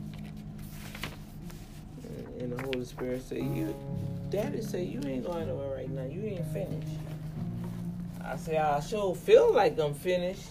[2.40, 3.74] And the Holy Spirit say, "You
[4.30, 6.04] Daddy say you ain't going nowhere right now.
[6.04, 6.98] You ain't finished.
[8.24, 10.50] I say I sure feel like I'm finished.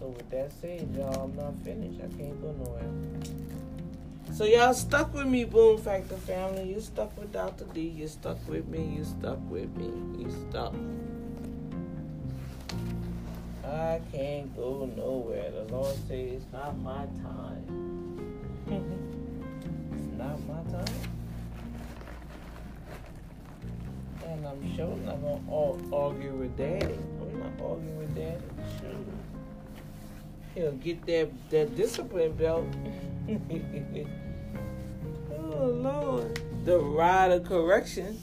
[0.09, 2.01] With that said, y'all, I'm not finished.
[2.01, 3.19] I can't go nowhere.
[4.33, 6.73] So y'all stuck with me, Boom Factor family.
[6.73, 7.65] You stuck with Dr.
[7.75, 7.83] D.
[7.83, 8.85] You stuck with me.
[8.97, 9.93] You stuck with me.
[10.23, 10.75] You stuck.
[13.65, 15.51] I can't go nowhere.
[15.51, 18.31] The Lord says it's not my time.
[19.93, 20.95] it's not my time.
[24.25, 26.99] And I'm sure not gonna argue with Daddy.
[27.21, 28.45] I'm not arguing with Daddy.
[28.81, 28.91] Sure.
[30.55, 32.67] He'll get that that discipline belt.
[35.33, 36.43] oh Lord.
[36.65, 38.19] The rod of correction.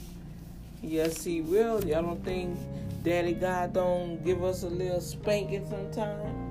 [0.82, 1.84] Yes, he will.
[1.84, 2.56] Y'all don't think
[3.02, 6.46] Daddy God don't give us a little spanking sometime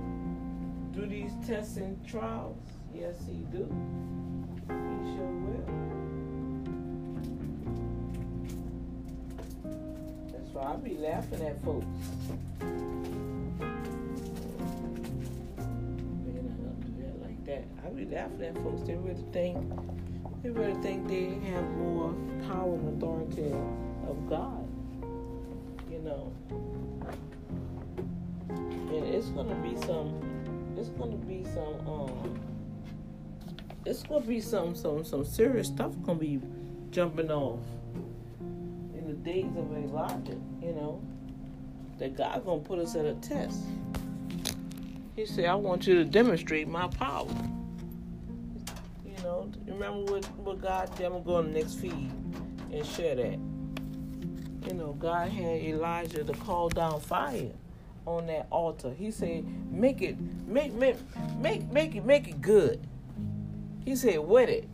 [0.96, 2.58] through these tests and trials?
[2.94, 3.66] Yes, He do.
[4.68, 5.68] He sure will.
[10.32, 11.86] That's why I be laughing at folks.
[17.46, 17.66] That.
[17.86, 18.82] I be laughing at folks.
[18.84, 19.58] They really think
[20.44, 22.14] they really think they have more
[22.48, 23.52] power and authority
[24.10, 24.68] of God
[25.92, 26.34] You know.
[28.74, 30.22] And it's gonna be some
[30.78, 32.40] it's gonna be some um
[33.86, 36.42] it's gonna be some some some serious stuff gonna be
[36.92, 37.60] jumping off
[38.96, 41.02] in the days of Elijah, you know.
[42.00, 43.60] That God gonna put us at a test.
[45.16, 47.28] He said, I want you to demonstrate my power.
[49.06, 51.06] You know, remember what, what God did?
[51.06, 52.12] I'm gonna go on the next feed
[52.72, 53.40] and share that
[54.68, 57.52] you know, God had Elijah to call down fire
[58.06, 58.92] on that altar.
[58.92, 60.98] He said, "Make it, make, make,
[61.38, 62.80] make, make it, make it good."
[63.84, 64.68] He said, "Wet it."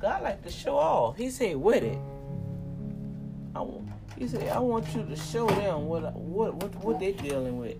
[0.00, 1.16] God like to show off.
[1.16, 1.98] He said, "Wet it."
[3.56, 3.66] I
[4.18, 7.76] he said, "I want you to show them what what what what they dealing with.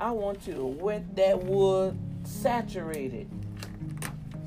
[0.00, 3.28] I want you to wet that wood, saturate it,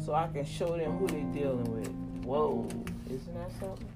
[0.03, 1.91] so I can show them who they dealing with."
[2.25, 2.67] Whoa,
[3.09, 3.87] isn't that something?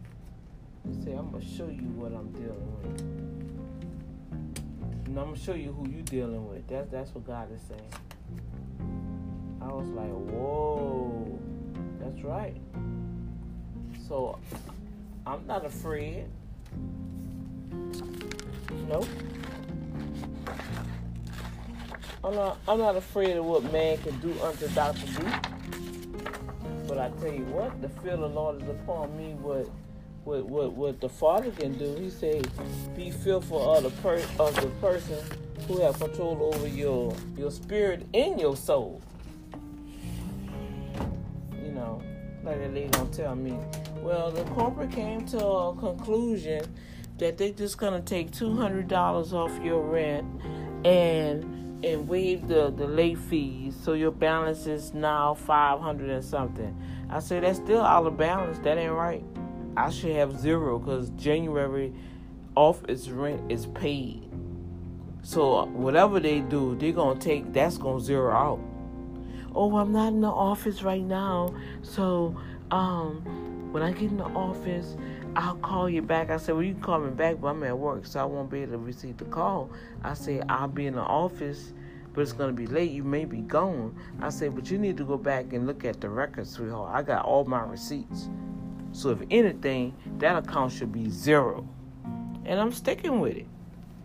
[0.84, 3.02] and say, I'm gonna show you what I'm dealing with.
[5.08, 6.68] And I'm gonna show you who you dealing with.
[6.68, 7.82] That's that's what God is saying.
[9.62, 11.40] I was like, whoa,
[12.00, 12.56] that's right.
[14.08, 14.40] So
[15.26, 16.26] I'm not afraid.
[18.88, 19.08] Nope.
[22.24, 25.06] I'm not I'm not afraid of what man can do unto Dr.
[25.08, 25.24] D.
[26.88, 29.68] But I tell you what, the fear of the Lord is upon me what
[30.24, 31.96] what what what the Father can do.
[31.96, 32.48] He said,
[32.96, 35.18] "Be fearful of the per- of the person
[35.68, 39.02] who have control over your your spirit and your soul."
[41.64, 42.02] You know,
[42.44, 43.58] like the lady gonna tell me.
[44.04, 46.66] Well, the corporate came to a conclusion
[47.18, 50.28] that they just gonna take two hundred dollars off your rent
[50.86, 56.76] and and waive the, the late fees so your balance is now 500 and something
[57.10, 59.24] i say that's still out of balance that ain't right
[59.78, 61.94] I should have zero because January
[62.56, 64.30] office rent is paid.
[65.24, 68.60] So whatever they do, they're gonna take that's gonna zero out.
[69.54, 72.36] Oh, I'm not in the office right now, so
[72.72, 74.96] um, when I get in the office,
[75.36, 76.30] I'll call you back.
[76.30, 78.50] I said, well, you can call me back, but I'm at work, so I won't
[78.50, 79.70] be able to receive the call.
[80.04, 81.72] I said, I'll be in the office,
[82.14, 82.92] but it's gonna be late.
[82.92, 83.96] You may be gone.
[84.22, 86.94] I said, but you need to go back and look at the records, sweetheart.
[86.94, 88.30] I got all my receipts.
[88.92, 91.68] So if anything, that account should be zero.
[92.44, 93.48] And I'm sticking with it.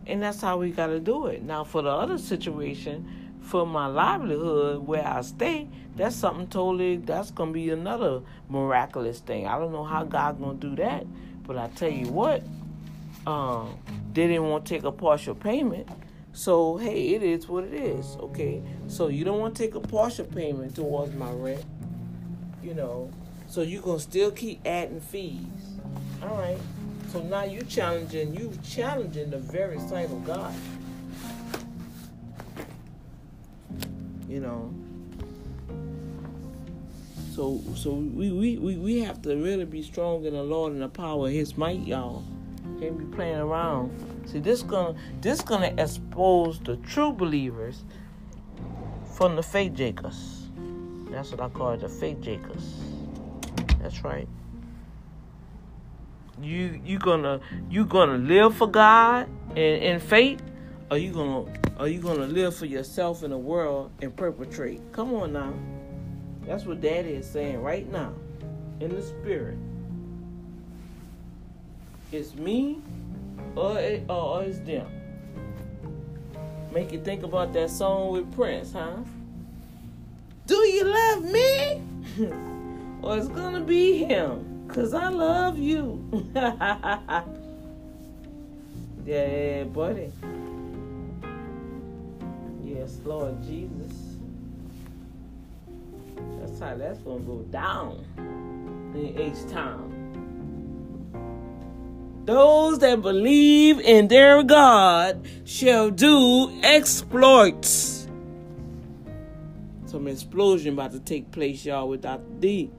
[0.07, 1.43] And that's how we got to do it.
[1.43, 7.30] Now, for the other situation, for my livelihood where I stay, that's something totally, that's
[7.30, 9.46] to be another miraculous thing.
[9.46, 11.06] I don't know how God to do that.
[11.44, 12.42] But I tell you what,
[13.26, 13.78] um,
[14.12, 15.88] they didn't want to take a partial payment.
[16.32, 18.16] So, hey, it is what it is.
[18.16, 18.61] Okay.
[18.88, 21.64] So you don't want to take a partial payment towards my rent.
[22.62, 23.11] You know,
[23.47, 25.78] so you're gonna still keep adding fees.
[26.20, 26.59] All right.
[27.12, 30.53] So now you challenging you challenging the very sight of God.
[34.29, 34.74] You know.
[37.35, 40.89] So so we, we, we, have to really be strong in the Lord and the
[40.89, 42.24] power of his might, y'all.
[42.81, 43.93] Can't be playing around.
[44.27, 47.85] See this gonna this gonna expose the true believers
[49.14, 50.49] from the fake Jacobs.
[51.11, 52.64] That's what I call it, the fake Jacobs.
[53.81, 54.29] That's right.
[56.41, 60.43] You you gonna you gonna live for God in, in faith,
[60.91, 61.45] or you gonna
[61.78, 64.80] Or you gonna live for yourself in the world and perpetrate?
[64.93, 65.53] Come on now.
[66.47, 68.14] That's what Daddy is saying right now,
[68.80, 69.59] in the spirit.
[72.12, 72.78] It's me,
[73.57, 74.87] or, it, or it's them.
[76.72, 78.97] Make you think about that song with Prince, huh?
[80.47, 81.82] Do you love me?
[83.03, 86.01] or it's gonna be him, cause I love you.
[89.05, 90.12] yeah, buddy.
[92.87, 93.93] Yes, Lord Jesus.
[96.39, 98.05] That's how that's gonna go down
[98.95, 99.93] in H Town.
[102.26, 108.07] Those that believe in their God shall do exploits.
[109.87, 112.22] Some explosion about to take place, y'all, with Dr.
[112.39, 112.70] D.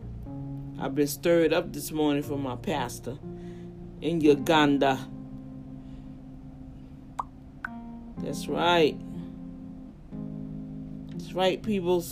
[0.80, 3.18] I've been stirred up this morning from my pastor
[4.00, 5.06] in Uganda.
[8.20, 8.98] That's right.
[11.38, 12.12] Right, peoples.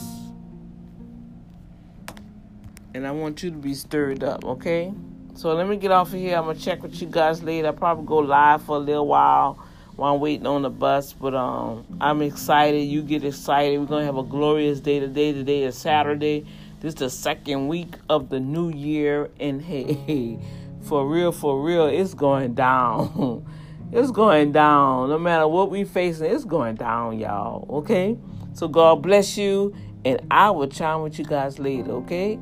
[2.94, 4.94] And I want you to be stirred up, okay?
[5.34, 6.38] So let me get off of here.
[6.38, 7.70] I'm gonna check with you guys later.
[7.70, 9.58] I'll probably go live for a little while
[9.96, 11.12] while I'm waiting on the bus.
[11.14, 12.82] But um, I'm excited.
[12.82, 13.80] You get excited.
[13.80, 15.34] We're gonna have a glorious day today.
[15.34, 16.46] Today is Saturday.
[16.82, 20.38] This is the second week of the new year, and hey,
[20.82, 23.44] for real, for real, it's going down.
[23.92, 25.10] it's going down.
[25.10, 27.66] No matter what we facing, it's going down, y'all.
[27.80, 28.20] Okay.
[28.56, 29.74] So God bless you,
[30.06, 31.91] and I will chime with you guys later.
[31.91, 32.39] Okay.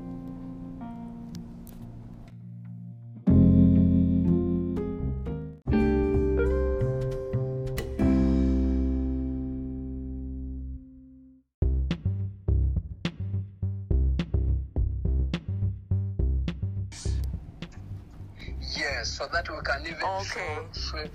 [18.77, 20.57] Yes, so that we can even Okay.
[20.73, 21.09] show f-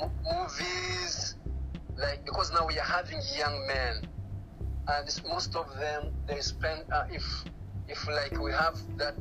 [0.00, 1.36] m- movies
[1.96, 4.08] like because now we are having young men
[4.88, 7.44] and most of them they spend uh, if
[7.88, 9.20] if like we have that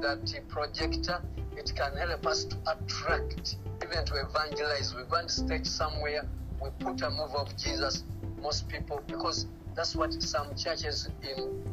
[0.00, 1.20] that projector
[1.56, 6.26] it can help us to attract even to evangelize we go and stage somewhere
[6.62, 8.04] we put a move of jesus
[8.40, 11.64] most people because that's what some churches in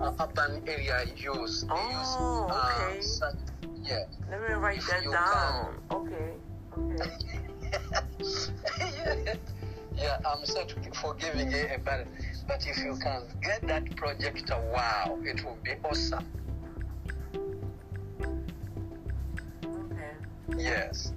[0.00, 3.00] uh, urban area use they use Oh, uh, okay.
[3.00, 3.34] such,
[3.82, 3.98] yeah
[4.30, 5.78] Let me write If that down.
[5.90, 6.32] Okay.
[6.78, 7.10] Okay.
[8.80, 9.34] yeah,
[9.96, 10.64] yeah, I'm so
[10.94, 12.08] forgiving you about it.
[12.46, 16.26] But if you can get that projector, wow, it will be awesome.
[19.64, 20.12] Okay.
[20.56, 21.12] Yes.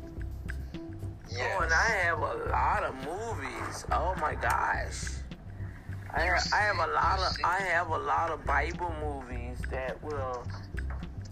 [1.30, 1.56] Yes.
[1.58, 3.86] Oh, and I have a lot of movies.
[3.92, 5.16] Oh my gosh.
[6.14, 10.02] I have, I have a lot of I have a lot of Bible movies that
[10.02, 10.48] will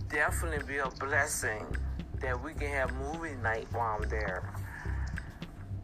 [0.09, 1.65] definitely be a blessing
[2.19, 4.43] that we can have movie night while I'm there.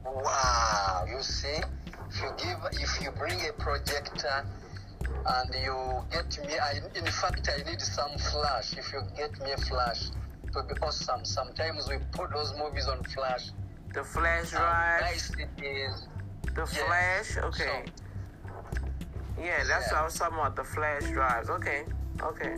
[0.05, 1.62] Wow, you see,
[2.10, 4.45] if you give, if you bring a projector
[5.26, 8.74] and you get me, I, in fact, I need some flash.
[8.78, 10.07] If you get me a flash,
[10.43, 11.24] it will be awesome.
[11.24, 13.49] Sometimes we put those movies on flash.
[13.93, 16.07] The flash drive, nice it is.
[16.55, 16.66] the yeah.
[16.66, 17.38] flash.
[17.38, 17.84] Okay.
[19.39, 19.93] Yeah, that's Yeah.
[19.93, 20.55] what I was talking about.
[20.55, 21.49] The flash drives.
[21.49, 21.84] Okay.
[22.22, 22.55] Okay.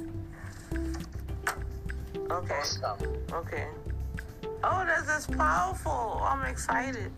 [2.30, 2.56] Okay.
[2.60, 2.98] Awesome.
[3.34, 3.68] Okay.
[4.64, 6.22] Oh, that's that's powerful.
[6.24, 7.12] I'm excited.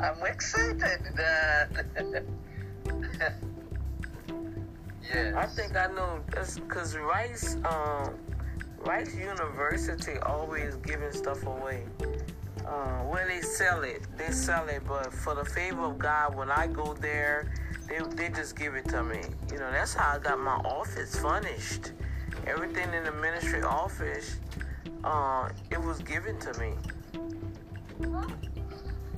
[0.00, 2.24] I'm excited that.
[5.02, 5.34] yes.
[5.34, 8.14] I think I know that's because Rice, um,
[8.78, 11.84] Rice University always giving stuff away.
[12.66, 16.50] Uh, where they sell it, they sell it, but for the favor of God, when
[16.50, 17.52] I go there,
[17.88, 19.20] they, they just give it to me.
[19.50, 21.92] You know, that's how I got my office furnished.
[22.46, 24.36] Everything in the ministry office,
[25.04, 26.74] uh, it was given to me.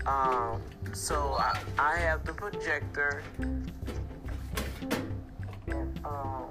[0.07, 0.61] Um,
[0.92, 3.22] so I, I have the projector.
[5.66, 6.46] And, um,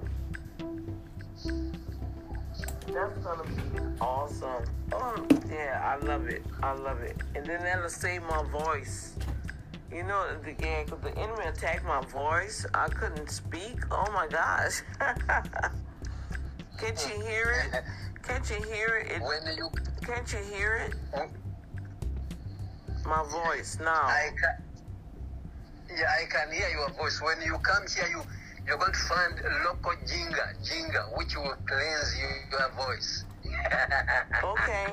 [2.87, 4.65] that's gonna be awesome.
[4.91, 6.43] Oh, yeah, I love it.
[6.61, 7.17] I love it.
[7.35, 9.15] And then that'll save my voice.
[9.91, 12.65] You know, the yeah, 'cause the enemy attacked my voice.
[12.73, 13.79] I couldn't speak.
[13.91, 14.81] Oh my gosh.
[16.79, 17.83] Can't you hear it?
[18.23, 19.11] Can't you hear it?
[19.11, 19.69] it When you,
[20.01, 20.95] can't you hear it?
[23.05, 23.91] My voice now.
[23.91, 27.21] I can, yeah, I can hear your voice.
[27.21, 28.21] When you come here, you
[28.65, 29.35] you're going to find
[29.65, 33.25] local jinga, jinga, which will cleanse you, your voice.
[34.43, 34.87] Okay.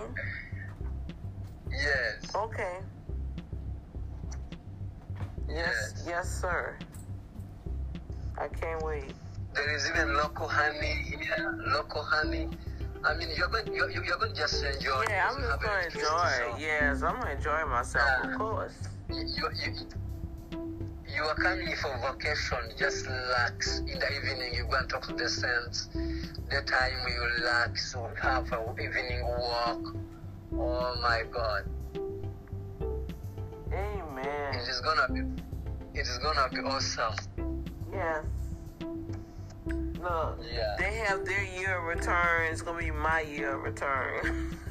[1.70, 2.34] Yes.
[2.34, 2.78] Okay.
[5.48, 6.04] Yes, Yes.
[6.06, 6.76] yes, sir.
[8.38, 9.12] I can't wait.
[9.54, 12.48] There is even local honey here, local honey.
[13.02, 15.04] I mean, you're going, you're, you're going to just enjoy.
[15.08, 16.58] Yeah, I'm you just gonna enjoy.
[16.58, 18.30] Yes, I'm gonna enjoy myself, Yeah.
[18.32, 18.74] of course.
[19.08, 20.58] you, you,
[21.14, 23.78] you are coming for vacation, just relax.
[23.80, 25.88] In the evening, you go and talk to the saints.
[25.94, 29.96] The time you relax, you have an evening walk.
[30.52, 31.64] Oh my God.
[33.72, 34.54] Amen.
[34.54, 35.20] It is gonna be,
[35.98, 37.14] it is gonna be awesome.
[37.92, 38.24] Yes.
[40.00, 40.76] Look, Yeah.
[40.78, 42.50] they have their year of return.
[42.50, 44.56] It's gonna be my year of return.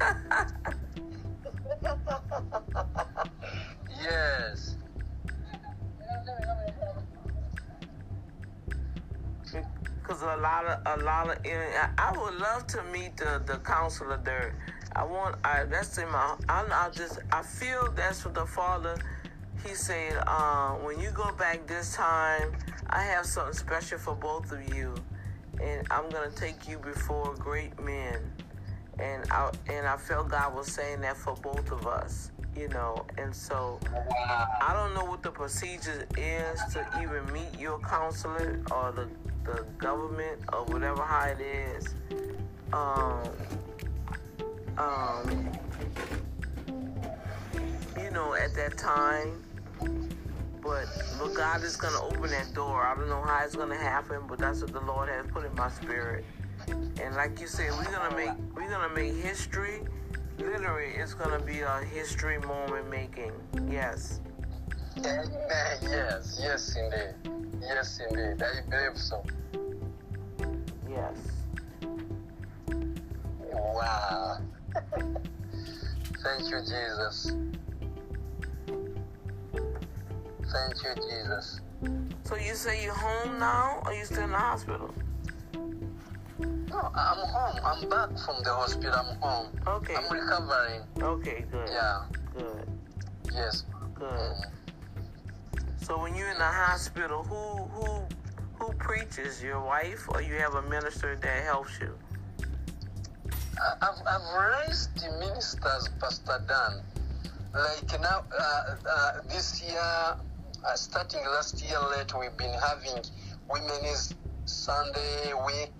[4.02, 4.76] Yes.
[10.02, 14.16] Cause a lot of a lot of I would love to meet the the counselor
[14.24, 14.54] there.
[14.96, 18.96] I want I that's in my I I just I feel that's what the father
[19.64, 22.52] he said uh, when you go back this time
[22.88, 24.94] I have something special for both of you
[25.60, 28.32] and I'm gonna take you before great men
[28.98, 33.04] and I and I felt God was saying that for both of us you know
[33.18, 33.78] and so
[34.62, 39.08] I don't know what the procedure is to even meet your counselor or the,
[39.44, 41.94] the government or whatever how it is.
[42.72, 43.22] Um,
[44.78, 45.52] um,
[47.98, 49.42] you know, at that time.
[50.62, 50.86] But
[51.18, 52.82] but God is gonna open that door.
[52.82, 55.54] I don't know how it's gonna happen, but that's what the Lord has put in
[55.54, 56.24] my spirit.
[56.68, 59.80] And like you said, we're gonna make we're gonna make history.
[60.38, 63.32] Literally, it's gonna be a history moment making.
[63.70, 64.20] Yes.
[64.98, 65.28] Amen.
[65.82, 66.38] Yes.
[66.42, 67.60] Yes, indeed.
[67.62, 68.42] Yes, indeed.
[68.42, 69.24] I believe so.
[70.88, 71.16] Yes.
[73.40, 74.38] Wow.
[76.22, 77.32] Thank you, Jesus.
[80.52, 81.60] Thank you, Jesus.
[82.24, 84.92] So you say you're home now, or you still in the hospital?
[86.38, 87.56] No, I'm home.
[87.64, 88.92] I'm back from the hospital.
[88.94, 89.48] I'm home.
[89.66, 89.94] Okay.
[89.94, 90.82] I'm recovering.
[91.00, 91.68] Okay, good.
[91.68, 92.02] Yeah.
[92.36, 92.68] Good.
[93.32, 93.64] Yes.
[93.94, 94.36] Good.
[95.82, 98.06] So when you're in the hospital, who who
[98.58, 99.42] who preaches?
[99.42, 101.92] Your wife, or you have a minister that helps you?
[103.60, 106.82] I- I've, I've raised the ministers, Pastor Dan.
[107.52, 110.16] Like now, uh, uh, this year,
[110.66, 113.02] uh, starting last year late, we've been having
[113.48, 115.72] Women's Sunday week,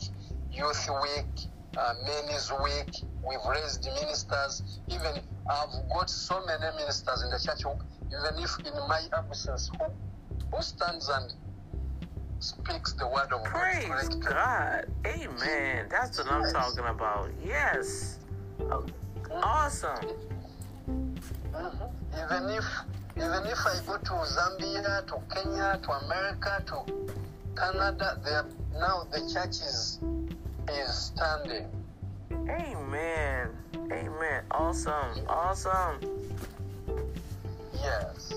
[0.52, 3.02] Youth week, uh, Men's week.
[3.26, 4.80] We've raised ministers.
[4.88, 5.20] Even
[5.50, 7.62] I've got so many ministers in the church.
[8.06, 9.86] Even if in my absence, who,
[10.54, 11.32] who stands and
[12.40, 14.24] speaks the word of Praise God?
[14.24, 14.86] God.
[15.06, 15.86] Amen.
[15.90, 17.30] That's what I'm talking about.
[17.44, 18.18] Yes.
[18.60, 18.86] Oh,
[19.32, 19.94] Awesome.
[21.52, 21.92] Mhm.
[22.14, 22.64] Even if
[23.16, 27.10] even if I go to Zambia, to Kenya, to America, to
[27.56, 28.46] Canada, there
[28.78, 29.98] now the church is
[30.68, 31.66] is standing.
[32.48, 33.48] Amen.
[33.92, 34.44] Amen.
[34.50, 35.26] Awesome.
[35.28, 36.00] Awesome.
[37.74, 38.32] Yes.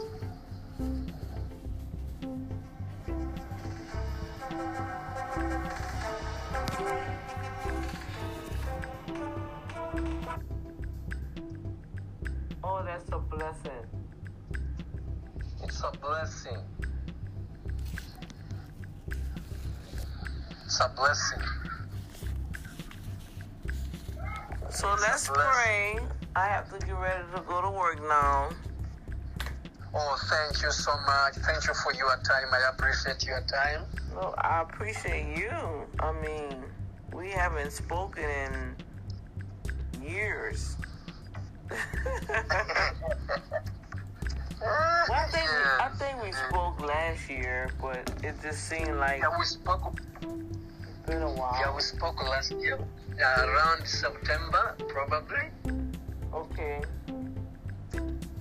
[12.63, 14.02] Oh, that's a blessing.
[15.83, 16.57] It's a blessing.
[20.63, 21.43] It's a blessing.
[24.69, 25.99] So let's pray.
[26.37, 28.51] I have to get ready to go to work now.
[29.93, 31.35] Oh, thank you so much.
[31.45, 32.47] Thank you for your time.
[32.53, 33.83] I appreciate your time.
[34.15, 35.51] Well, I appreciate you.
[35.99, 36.63] I mean,
[37.11, 40.77] we haven't spoken in years.
[44.65, 49.37] I think we, I think we spoke last year, but it just seemed like Yeah,
[49.37, 49.99] we spoke.
[51.05, 51.57] been a while.
[51.59, 55.49] Yeah, we spoke last year, uh, around September, probably.
[56.33, 56.81] Okay.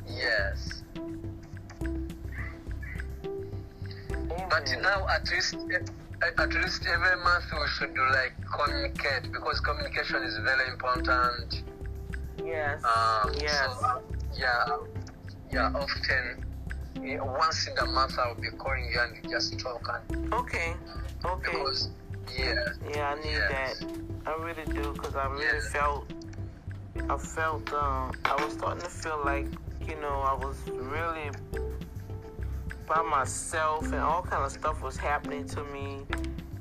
[0.06, 0.82] Yes.
[4.48, 9.60] But now, at least, uh, at least every month we should do like communicate because
[9.60, 11.62] communication is very important.
[12.44, 12.82] Yes.
[12.84, 13.76] Um, yes.
[13.80, 14.02] So,
[14.36, 14.64] yeah,
[15.52, 15.70] yeah.
[15.74, 16.44] Often,
[17.04, 20.74] eh, once in a month, I'll be calling you and you just talk and Okay.
[21.24, 21.52] Okay.
[21.52, 21.90] because
[22.36, 22.54] yeah,
[22.90, 23.80] Yeah, I need Yes.
[23.80, 23.86] that.
[24.26, 25.68] I really do, cause I really Yes.
[25.72, 26.12] felt,
[27.10, 29.46] I felt, um, I was starting to feel like,
[29.86, 31.30] you know, I was really
[32.86, 36.04] by myself, and all kind of stuff was happening to me,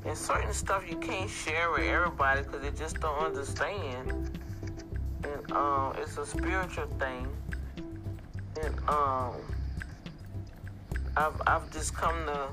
[0.05, 4.39] and certain stuff you can't share with everybody, cause they just don't understand.
[5.23, 7.27] And um, it's a spiritual thing,
[8.63, 9.33] and um,
[11.15, 12.47] I've I've just come to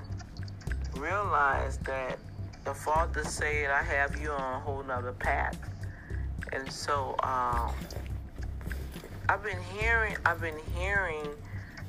[0.99, 2.19] realize that
[2.65, 5.59] the Father said, I have you on a whole nother path.
[6.53, 7.73] And so um,
[9.29, 11.27] I've been hearing, I've been hearing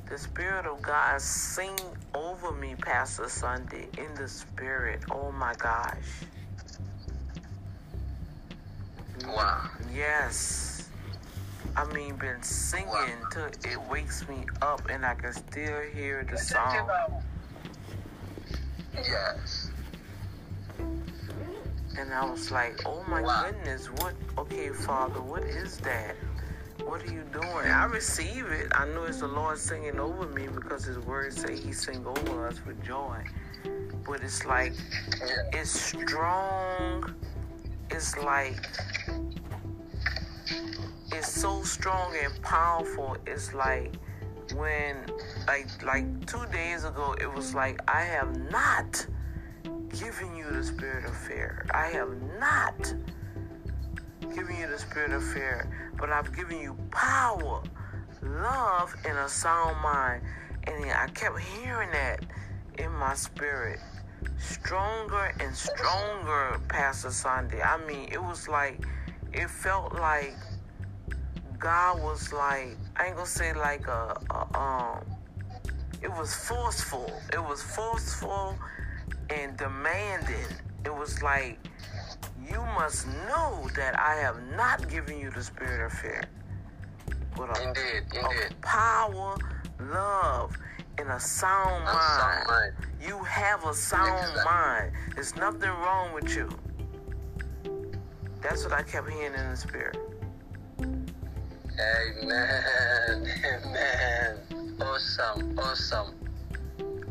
[0.08, 1.76] the Spirit of God sing
[2.14, 5.02] over me, Pastor Sunday, in the Spirit.
[5.10, 5.96] Oh my gosh.
[9.26, 9.68] Wow.
[9.94, 10.79] Yes.
[11.76, 12.88] I mean, been singing
[13.32, 16.88] till it wakes me up and I can still hear the song.
[18.94, 19.70] Yes.
[20.78, 26.16] And I was like, oh my goodness, what, okay, Father, what is that?
[26.84, 27.66] What are you doing?
[27.66, 28.68] I receive it.
[28.72, 32.48] I know it's the Lord singing over me because His words say He sing over
[32.48, 33.22] us with joy.
[34.06, 34.72] But it's like,
[35.52, 37.14] it's strong.
[37.90, 38.66] It's like,
[41.20, 43.14] it's so strong and powerful.
[43.26, 43.94] It's like
[44.54, 45.04] when,
[45.46, 49.06] like, like two days ago, it was like, I have not
[49.90, 51.66] given you the spirit of fear.
[51.74, 52.08] I have
[52.38, 52.94] not
[54.34, 57.62] given you the spirit of fear, but I've given you power,
[58.22, 60.22] love, and a sound mind.
[60.68, 62.24] And I kept hearing that
[62.78, 63.78] in my spirit.
[64.38, 67.60] Stronger and stronger, Pastor Sunday.
[67.60, 68.82] I mean, it was like,
[69.34, 70.34] it felt like
[71.60, 75.04] God was like, I ain't gonna say like a, a um,
[76.02, 77.12] it was forceful.
[77.32, 78.56] It was forceful
[79.28, 80.46] and demanding.
[80.86, 81.58] It was like,
[82.50, 86.24] you must know that I have not given you the spirit of fear,
[87.36, 88.04] but a, Indeed.
[88.14, 88.60] Indeed.
[88.62, 89.36] power,
[89.78, 90.56] love,
[90.96, 92.00] and a sound mind.
[92.00, 92.72] sound mind.
[93.06, 94.44] You have a sound Exactly.
[94.44, 94.92] mind.
[95.14, 96.48] There's nothing wrong with you.
[98.40, 99.98] That's what I kept hearing in the spirit.
[101.80, 103.26] Amen.
[103.44, 104.38] Amen.
[104.80, 105.58] Awesome.
[105.58, 106.14] Awesome.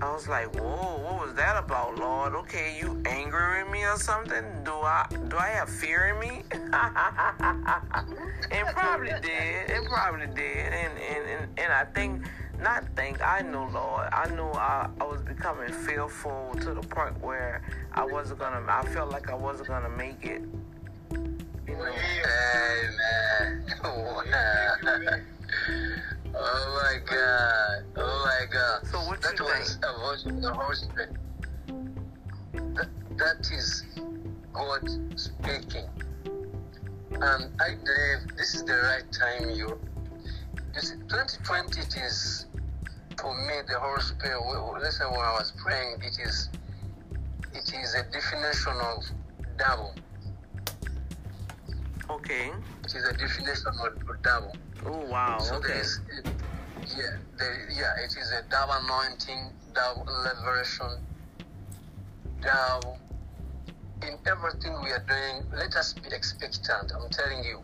[0.02, 2.34] I was like, whoa, what was that about, Lord?
[2.34, 4.46] Okay, you angry with me or something?
[4.64, 6.44] Do I do I have fear in me?
[6.52, 6.72] it
[8.74, 9.70] probably did.
[9.70, 10.74] It probably did.
[10.74, 12.24] And and, and, and I think
[12.62, 14.08] not think, I know Lord.
[14.12, 17.62] I know I, I was becoming fearful to the point where
[17.94, 20.42] I wasn't gonna I felt like I wasn't gonna make it.
[21.80, 21.86] Know.
[21.86, 23.64] Amen.
[23.84, 24.24] oh
[26.36, 27.84] my God.
[27.96, 28.86] Oh my God.
[28.86, 29.86] So what that you was think?
[29.86, 30.76] a voice Holy
[32.76, 33.86] That, that is
[34.54, 35.88] God speaking.
[37.12, 39.80] And I believe this is the right time you.
[40.76, 42.46] You see, 2020 it is,
[43.20, 44.42] for me, the Holy Spirit.
[44.82, 46.50] Listen, when I was praying, it is,
[47.54, 49.04] it is a definition of
[49.58, 49.94] double.
[52.10, 52.50] Okay.
[52.86, 54.56] It is a definition of double.
[54.86, 55.80] Oh wow, So there okay.
[55.80, 56.02] is,
[56.98, 57.04] yeah,
[57.38, 60.90] there, yeah, it is a double anointing, double liberation,
[62.42, 62.98] double.
[64.02, 66.92] In everything we are doing, let us be expectant.
[66.96, 67.60] I'm telling you,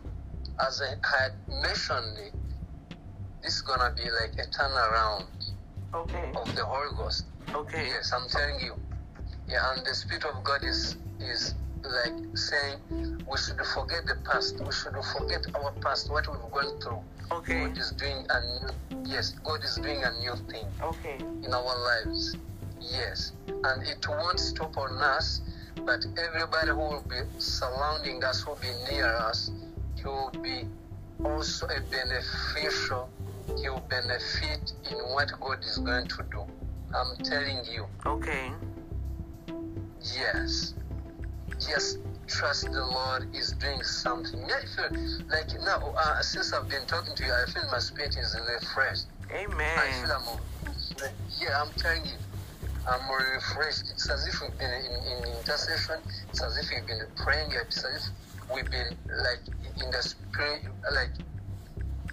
[0.60, 1.32] as I had
[1.62, 2.32] mentioned, it,
[3.42, 5.26] this is gonna be like a turnaround
[5.94, 6.30] Okay.
[6.36, 7.24] of the Holy Ghost.
[7.54, 7.86] Okay.
[7.86, 8.74] Yes, I'm telling you.
[9.48, 11.54] Yeah, and the Spirit of God is is
[11.88, 12.78] like saying
[13.30, 14.58] we should forget the past.
[14.60, 17.00] We should forget our past, what we've gone through.
[17.32, 17.66] Okay.
[17.66, 21.16] God is doing a new yes, God is doing a new thing Okay.
[21.44, 22.36] in our lives.
[22.80, 23.32] Yes.
[23.48, 25.40] And it won't stop on us,
[25.84, 29.50] but everybody who will be surrounding us, who will be near us,
[29.96, 30.68] he will be
[31.24, 33.08] also a beneficial,
[33.60, 36.42] he will benefit in what God is going to do.
[36.94, 38.50] I'm telling you, Okay.
[40.00, 40.74] yes.
[41.68, 41.98] Just
[42.28, 44.44] trust the Lord is doing something.
[44.44, 44.90] I feel
[45.28, 49.06] like now, uh, since I've been talking to you, I feel my spirit is refreshed.
[49.28, 50.10] I feel Amen.
[50.10, 50.38] I'm,
[51.40, 52.16] yeah, I'm telling you,
[52.88, 53.90] I'm refreshed.
[53.90, 54.92] It's as if we've been in,
[55.26, 55.98] in intercession.
[56.30, 57.50] It's as if we've been praying.
[57.52, 59.40] It's as if we've been like
[59.82, 60.62] in the spirit,
[60.94, 61.10] like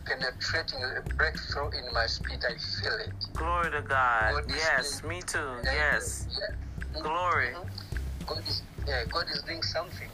[0.06, 2.44] penetrating a breakthrough in my spirit.
[2.48, 3.14] I feel it.
[3.34, 4.34] Glory to God.
[4.34, 5.40] God Yes, me too.
[5.64, 6.28] Yes.
[6.32, 7.02] Yeah.
[7.02, 7.50] Glory.
[7.54, 8.62] Mhm.
[8.86, 9.06] God is yeah.
[9.12, 10.10] God is doing something.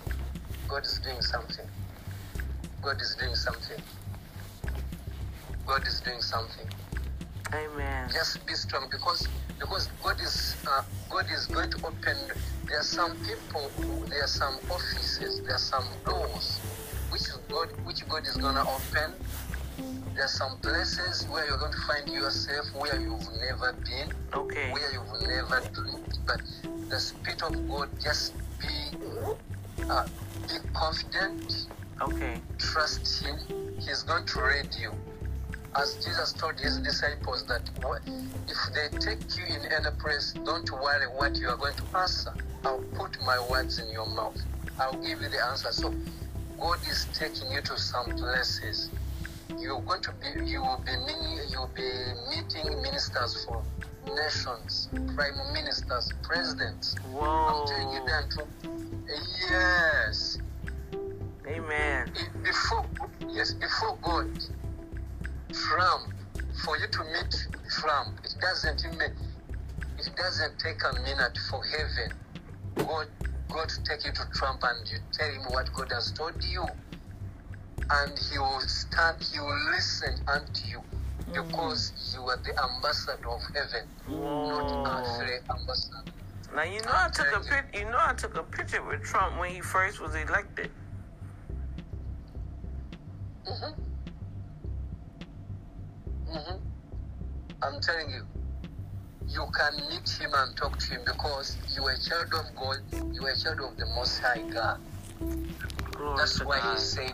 [0.67, 1.65] God is doing something.
[2.81, 3.81] God is doing something.
[5.65, 6.67] God is doing something.
[7.51, 8.09] Amen.
[8.13, 9.27] just be strong because
[9.59, 12.17] because God is uh, God is going to open.
[12.67, 16.59] There are some people, who, there are some offices, there are some doors
[17.09, 19.13] which God which God is gonna open.
[20.13, 24.71] There are some places where you're going to find yourself where you've never been, Okay.
[24.71, 26.19] where you've never dreamed.
[26.27, 26.41] But
[26.89, 30.05] the Spirit of God just be uh,
[30.47, 31.67] be confident,
[32.01, 32.39] Okay.
[32.57, 33.37] trust Him.
[33.79, 34.91] He's going to lead you
[35.75, 37.61] as Jesus told his disciples that
[38.47, 42.33] if they take you in any place, don't worry what you are going to answer.
[42.65, 44.41] I'll put my words in your mouth.
[44.79, 45.71] I'll give you the answer.
[45.71, 45.93] So
[46.59, 48.89] God is taking you to some places
[49.57, 51.89] you're going to be you will be meeting you'll be
[52.29, 53.63] meeting ministers from
[54.15, 56.95] nations, prime ministers, presidents.
[57.05, 58.05] I'm telling you Whoa.
[58.05, 58.47] that.
[59.49, 60.37] Yes.
[61.47, 62.11] Amen.
[62.43, 62.85] Before
[63.29, 64.27] yes, before God,
[65.51, 66.13] Trump,
[66.63, 69.13] for you to meet Trump, it doesn't even
[69.97, 72.17] it doesn't take a minute for heaven.
[72.75, 73.07] God
[73.49, 76.65] God take you to Trump and you tell him what God has told you.
[77.91, 80.81] And he will stand, he will listen unto you
[81.33, 83.87] because you are the ambassador of heaven,
[84.47, 84.85] not Whoa.
[84.85, 86.03] earthly ambassador.
[86.55, 87.65] Now you know I took a pic.
[87.77, 90.71] You know I took a picture with Trump when he first was elected.
[93.45, 93.71] hmm
[96.27, 96.57] hmm
[97.61, 98.23] I'm telling you,
[99.27, 102.77] you can meet him and talk to him because you are a child of God,
[103.13, 104.79] you are a child of the Most High God.
[105.91, 106.73] Glory That's why God.
[106.75, 107.13] he said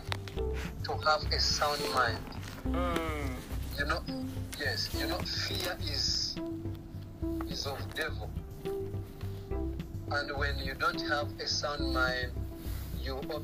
[0.84, 2.18] to have a sound mind.
[2.68, 3.30] Mm.
[3.78, 4.00] You know,
[4.58, 6.36] yes, you know, fear is
[7.46, 8.30] is of devil.
[8.64, 12.30] And when you don't have a sound mind,
[13.02, 13.42] you op-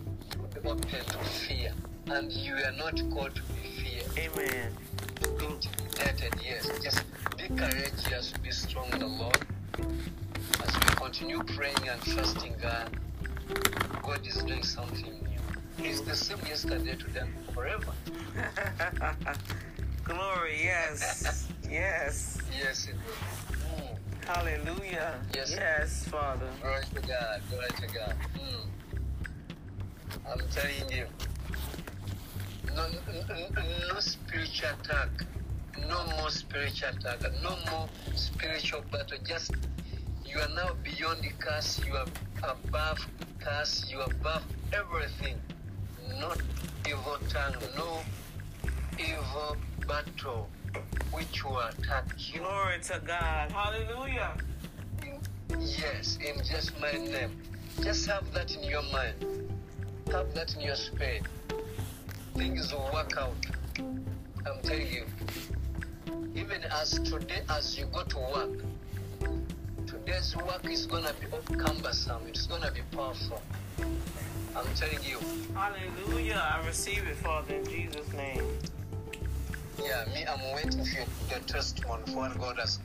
[0.55, 1.75] you open to fear.
[2.07, 4.03] And you are not called to be fear.
[4.19, 4.73] Amen.
[5.21, 6.67] be intimidated, yes.
[6.83, 7.05] Just
[7.37, 9.39] be courageous, be strong in the Lord.
[10.65, 12.89] As we continue praying and trusting God,
[14.03, 15.85] God is doing something new.
[15.85, 17.93] He's the same yesterday, today, forever.
[20.05, 20.59] Glory.
[20.65, 21.49] Yes.
[21.69, 22.39] Yes.
[22.59, 23.77] Yes, it will.
[23.77, 24.27] Mm.
[24.27, 25.15] Hallelujah.
[25.35, 25.53] Yes.
[25.53, 26.49] Yes, Father.
[26.61, 28.15] Glory to God, glory to God.
[28.35, 28.67] Mm.
[30.31, 31.07] I'm telling you,
[32.75, 35.09] no, no, no spiritual attack,
[35.89, 39.19] no more spiritual attack, no more spiritual battle.
[39.27, 39.53] Just
[40.25, 42.07] you are now beyond the curse, you are
[42.43, 43.07] above
[43.41, 44.43] curse, you are above
[44.73, 45.39] everything.
[46.19, 46.39] Not
[46.87, 48.01] evil tongue, no
[48.99, 50.49] evil battle
[51.11, 52.41] which will attack you.
[52.41, 53.53] Glory to God.
[53.53, 54.37] Hallelujah.
[55.59, 57.37] Yes, in just my name.
[57.83, 59.15] Just have that in your mind.
[60.11, 61.23] Have that in your spirit.
[62.35, 63.35] Things will work out.
[63.79, 65.05] I'm telling you.
[66.35, 68.65] Even as today, as you go to work,
[69.87, 72.23] today's work is gonna be cumbersome.
[72.29, 73.43] It's gonna be powerful.
[74.57, 75.19] I'm telling you.
[75.55, 76.43] Hallelujah.
[76.43, 78.45] I receive it, Father, in Jesus' name.
[79.85, 80.99] Yeah, me, I'm waiting for
[81.31, 82.79] your testimony for what God has,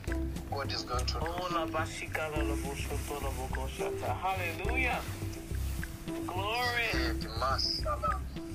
[0.49, 1.19] God is going to do.
[1.19, 4.15] Ola bashika la la boshoto la boko shata.
[4.17, 4.99] Hallelujah.
[6.25, 6.89] Glory.
[6.93, 7.29] Indeed.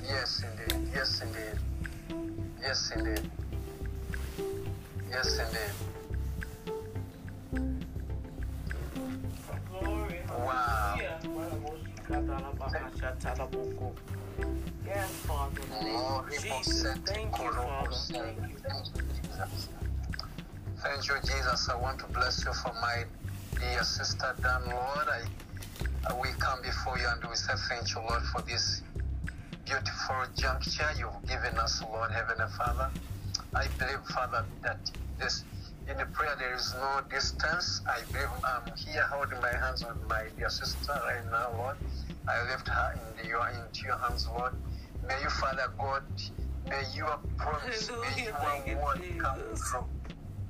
[0.05, 0.89] Yes, indeed.
[0.95, 1.59] Yes, indeed.
[2.61, 3.31] Yes, indeed.
[5.11, 5.73] Yes, indeed.
[9.81, 10.21] Glory.
[10.29, 10.73] Wow.
[14.87, 15.63] Yes, Father.
[16.41, 16.99] Jesus.
[17.07, 17.91] Thank you, Father.
[17.93, 18.57] Thank you.
[20.83, 21.69] Thank you, Jesus.
[21.69, 23.05] I want to bless you for my
[23.59, 25.07] dear sister Dan, Lord.
[25.09, 25.23] I,
[26.11, 28.83] uh, we come before you and we say thank you, Lord, for this
[29.65, 32.91] beautiful juncture you've given us, Lord, Heavenly Father.
[33.55, 34.79] I believe, Father, that
[35.19, 35.45] this
[35.93, 37.83] in the prayer there is no distance.
[37.87, 41.77] I believe I'm here holding my hands with my dear sister right now, Lord.
[42.27, 44.55] I lift her in your into your hands, Lord.
[45.07, 46.03] May you, Father God,
[46.69, 48.39] may your promise, may Hallelujah.
[48.41, 49.75] Thank your you, word come Jesus.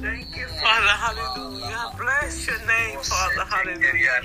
[0.00, 0.96] Thank you, Father.
[1.04, 1.92] Hallelujah.
[1.96, 3.44] Bless your name, Father.
[3.44, 4.20] Hallelujah.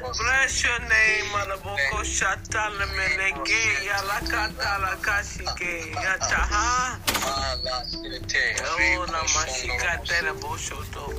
[0.00, 6.98] Bless your name, Malaboko Shatala Meleke, Yalakata Lakashike, Yataha.
[8.60, 11.14] Oh, Namashika Teleboshoto.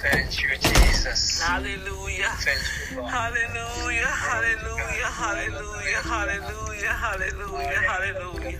[0.00, 1.42] Thank you, Jesus.
[1.42, 2.32] Hallelujah.
[2.38, 2.60] Thank
[2.90, 3.10] you, Lord.
[3.12, 7.80] Hallelujah, hallelujah, hallelujah, hallelujah, hallelujah,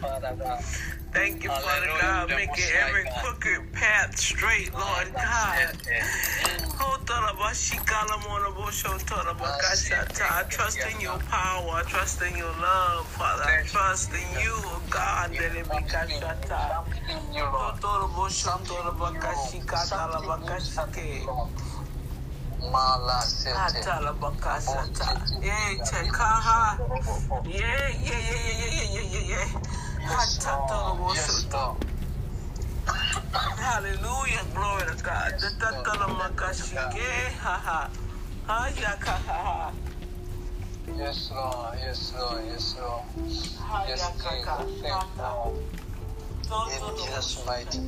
[0.01, 1.00] hallelujah.
[1.13, 5.77] Thank you, Father God, making every crooked path straight, Lord God.
[6.79, 6.99] Oh,
[10.31, 11.71] I trust in your power.
[11.77, 13.45] I trust in your love, Father.
[13.45, 15.31] I trust in you, oh God.
[15.33, 16.71] that it be kashata.
[16.75, 17.77] Something you, Lord.
[17.83, 21.27] Torobosho, Torobakashika, Talabakashike.
[22.73, 23.57] Mala sete.
[23.57, 25.43] Atalabakashata.
[25.43, 26.79] Yeah, Tekaha.
[27.47, 29.61] Yeah, yeah, yeah, yeah, yeah,
[30.11, 31.77] yes, had tapped all the yes, Lord.
[33.59, 35.33] Hallelujah, glory to God.
[40.97, 41.79] Yes, Lord.
[41.79, 42.45] Yes, Lord.
[42.45, 42.45] Yes, Lord.
[42.47, 43.03] Yes, Lord.
[43.89, 44.83] Yes, Jesus.
[44.83, 45.71] Thank you.
[46.51, 47.79] In Jesus' mighty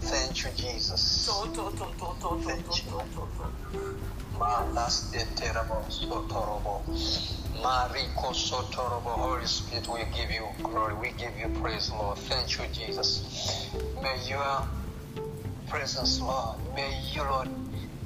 [0.00, 1.02] Thank you, Jesus.
[1.44, 4.19] Thank you.
[4.40, 6.82] Malas de terrible sotorobo.
[7.62, 9.10] Mariko sotorobo.
[9.10, 10.94] Holy Spirit, we give you glory.
[10.94, 12.16] We give you praise, Lord.
[12.18, 13.68] Thank you, Jesus.
[14.02, 14.66] May your
[15.68, 17.48] presence, Lord, may you, Lord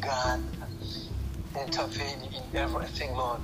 [0.01, 0.41] God,
[1.57, 3.41] intervene in everything, Lord,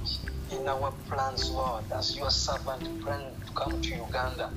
[0.52, 4.50] in our plans, Lord, as your servant plan to come to Uganda.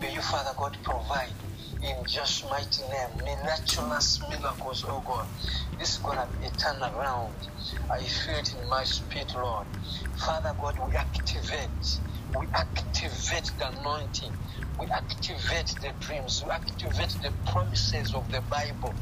[0.00, 1.34] May you, Father God, provide
[1.82, 5.26] in just mighty name, miraculous miracles, oh God.
[5.78, 7.32] This is gonna be a turnaround.
[7.90, 9.66] I feel it in my spirit, Lord.
[10.16, 12.00] Father God, we activate,
[12.38, 14.32] we activate the anointing,
[14.78, 18.94] we activate the dreams, we activate the promises of the Bible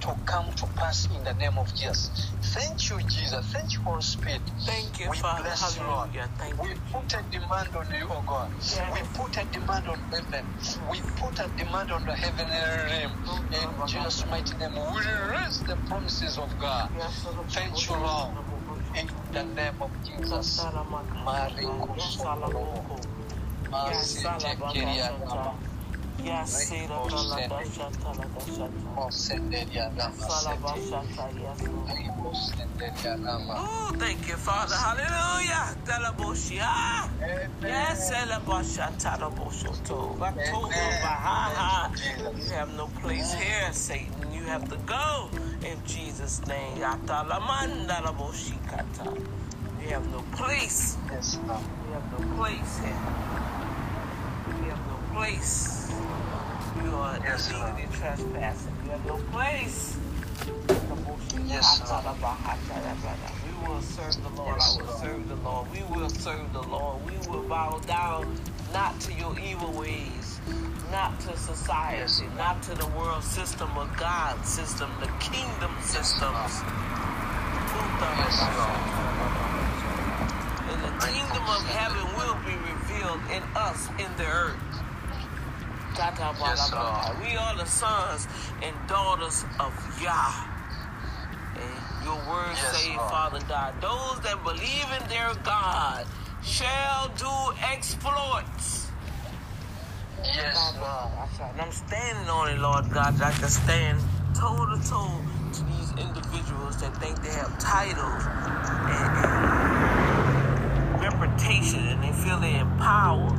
[0.00, 2.34] to come to pass in the name of Jesus.
[2.42, 3.46] Thank you, Jesus.
[3.52, 4.42] Thank you, Holy Spirit.
[4.64, 5.42] Thank you, we Father.
[5.44, 6.10] bless you, Lord.
[6.38, 6.76] Thank We you.
[6.92, 8.50] put a demand on you, oh God.
[8.58, 8.92] Yes.
[8.92, 10.44] We put a demand on heaven.
[10.90, 13.12] We put a demand on the heavenly realm.
[13.52, 16.90] In Jesus' mighty name, we release the promises of God.
[17.50, 18.36] Thank you, Lord.
[18.96, 20.60] In the name of Jesus.
[23.86, 25.67] Yes.
[33.56, 34.74] Oh, thank you, Father.
[34.74, 35.76] Hallelujah.
[35.84, 37.08] Talaboshia.
[37.62, 38.10] Yes.
[42.40, 44.32] You have no place here, Satan.
[44.32, 45.28] You have to go
[45.64, 46.76] in Jesus' name.
[49.82, 50.96] You have no place.
[51.10, 51.38] Yes.
[51.42, 51.48] You
[51.94, 53.00] have no place here.
[54.62, 55.87] You have no place.
[56.84, 58.74] You are Yes, illegally trespassing.
[58.84, 59.96] You have no place.
[61.46, 62.04] Yes, Lord.
[63.44, 64.56] We will serve the Lord.
[64.56, 65.66] Yes, I will serve the Lord.
[65.72, 67.00] We will serve the Lord.
[67.06, 68.36] We will bow down
[68.72, 70.40] not to your evil ways,
[70.92, 76.62] not to society, Yes, not to the world system or God system, the kingdom systems.
[78.00, 78.80] Yes, Lord.
[80.70, 84.56] And the kingdom of heaven will be revealed in us in the earth.
[85.98, 87.18] Yes, Lord.
[87.26, 88.28] We are the sons
[88.62, 90.32] and daughters of Yah.
[91.56, 92.94] And your word Yes, say.
[92.94, 96.06] Father God, those that believe in their God
[96.44, 98.86] shall do exploits.
[100.22, 101.10] Yes, Lord.
[101.52, 103.98] And I'm standing on it, Lord God, I can stand
[104.36, 105.20] toe to toe
[105.52, 108.22] to these individuals that think they have titles
[108.86, 109.08] and,
[110.94, 113.34] and reputation and they feel they're empowered.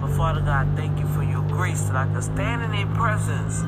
[0.00, 3.60] But Father God, thank you for your grace that I can stand in their presence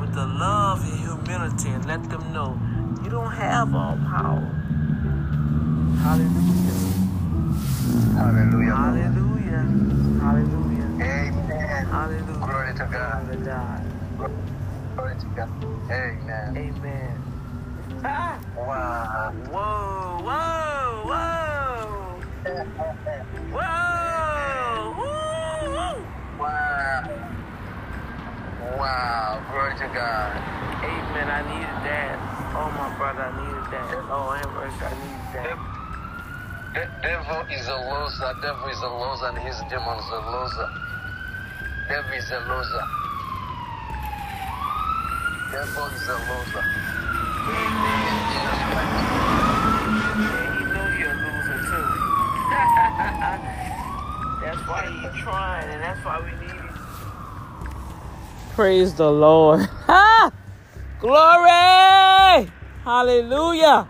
[0.00, 2.58] with the love and humility and let them know
[3.04, 4.40] you don't have all power.
[6.00, 6.80] Hallelujah.
[8.16, 8.74] Hallelujah.
[8.74, 9.64] Hallelujah.
[10.24, 10.88] Hallelujah.
[11.04, 11.86] Amen.
[11.90, 12.40] Hallelujah.
[12.40, 13.24] Glory to God.
[13.26, 13.82] Glory to God.
[14.96, 15.48] Glory to God.
[15.92, 16.56] Amen.
[16.56, 18.00] Amen.
[18.02, 18.40] Ah.
[18.56, 19.32] Wow.
[19.50, 22.22] Whoa, whoa, whoa.
[23.52, 24.94] Whoa.
[24.96, 26.08] Woo, woo.
[28.78, 29.42] Wow.
[29.50, 30.38] Glory to God.
[30.86, 31.26] Amen.
[31.26, 32.14] I needed that.
[32.54, 33.90] Oh, my brother, I needed that.
[34.06, 35.58] Oh, Ambrose, I needed that.
[36.78, 38.30] The devil is a loser.
[38.38, 40.70] Devil is a loser, and his demons a loser.
[41.90, 42.86] Devil is a loser.
[45.50, 46.62] Devil is a loser.
[48.30, 48.94] Jesus Christ.
[50.22, 51.82] Yeah, he knew you're a loser, too.
[54.46, 56.57] that's why he's trying, and that's why we need.
[58.58, 59.60] Praise the Lord.
[59.86, 60.32] Ha!
[60.98, 62.50] Glory!
[62.82, 63.86] Hallelujah.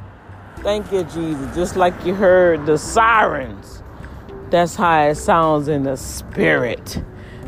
[0.59, 1.57] Thank you, Jesus.
[1.57, 3.83] Just like you heard the sirens.
[4.51, 7.03] That's how it sounds in the spirit.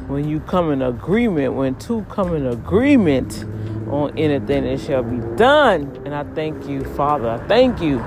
[0.06, 3.44] When you come in agreement, when two come in agreement
[3.90, 6.00] on anything, it shall be done.
[6.06, 7.28] And I thank you, Father.
[7.28, 8.02] I thank you.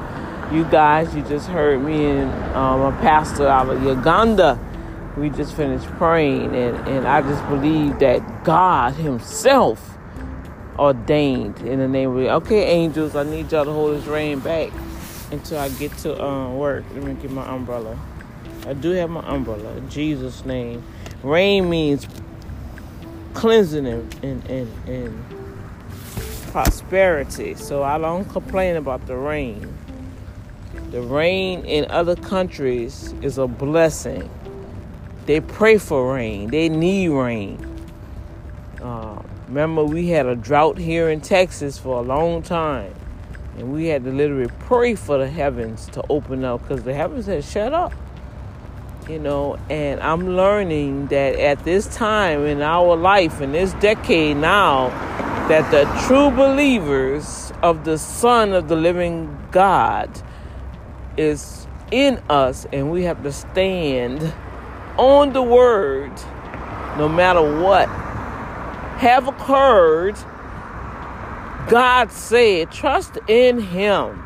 [0.52, 4.58] You guys, you just heard me and um, a pastor out of Uganda
[5.18, 9.98] we just finished praying and, and i just believe that god himself
[10.80, 14.72] ordained in the name of okay angels i need y'all to hold this rain back
[15.32, 16.84] until i get to um, work.
[16.94, 18.00] Let me get my umbrella.
[18.66, 20.84] I do have my umbrella jesus name.
[21.22, 22.08] Rain means
[23.34, 25.26] cleansing and, and, and, and
[26.52, 27.56] prosperity.
[27.56, 29.74] So i don't complain about the rain
[30.92, 34.30] the rain in other countries is a blessing
[35.26, 36.50] they pray for rain.
[36.50, 37.66] They need rain.
[38.82, 42.94] Uh, remember, we had a drought here in Texas for a long time,
[43.58, 47.28] and we had to literally pray for the heavens to open up because the heavens
[47.28, 47.94] had shut up.
[49.08, 54.38] You know, and I'm learning that at this time in our life, in this decade
[54.38, 54.90] now,
[55.50, 60.10] that the true believers of the Son of the living God
[61.18, 64.34] is in us, and we have to stand
[64.98, 66.12] on the word,
[66.98, 67.90] no matter what
[68.98, 70.16] have occurred,
[71.70, 74.24] God said, trust in Him.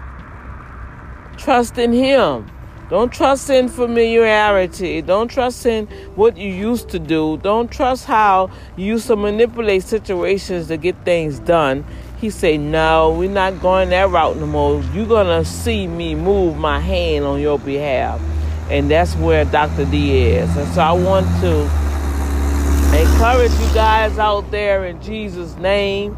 [1.38, 2.50] Trust in Him.
[2.90, 5.02] Don't trust in familiarity.
[5.02, 7.38] Don't trust in what you used to do.
[7.38, 11.84] Don't trust how you used to manipulate situations to get things done.
[12.20, 14.82] He said, No, we're not going that route no more.
[14.94, 18.22] You're going to see me move my hand on your behalf
[18.70, 19.86] and that's where Dr.
[19.86, 20.56] D is.
[20.58, 21.62] And so I want to
[23.00, 26.18] encourage you guys out there in Jesus' name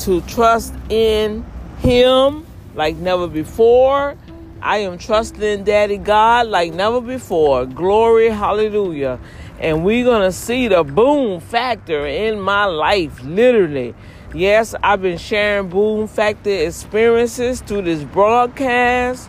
[0.00, 1.44] to trust in
[1.78, 4.16] Him like never before.
[4.62, 7.66] I am trusting Daddy God like never before.
[7.66, 9.18] Glory, hallelujah.
[9.58, 13.94] And we're going to see the boom factor in my life, literally.
[14.34, 19.28] Yes, I've been sharing boom factor experiences through this broadcast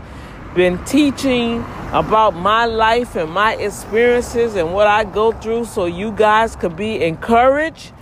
[0.55, 6.11] been teaching about my life and my experiences and what I go through so you
[6.11, 7.93] guys could be encouraged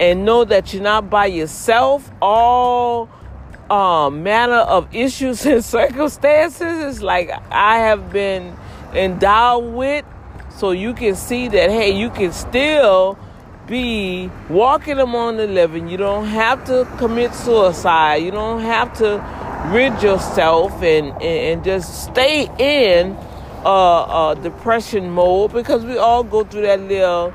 [0.00, 2.10] and know that you're not by yourself.
[2.20, 3.08] All
[3.70, 8.56] uh, manner of issues and circumstances is like I have been
[8.92, 10.04] endowed with
[10.56, 13.18] so you can see that hey you can still
[13.68, 15.88] be walking among the living.
[15.88, 18.16] You don't have to commit suicide.
[18.16, 19.22] You don't have to
[19.72, 23.16] rid yourself and, and, and just stay in
[23.64, 27.34] uh, uh, depression mode because we all go through that little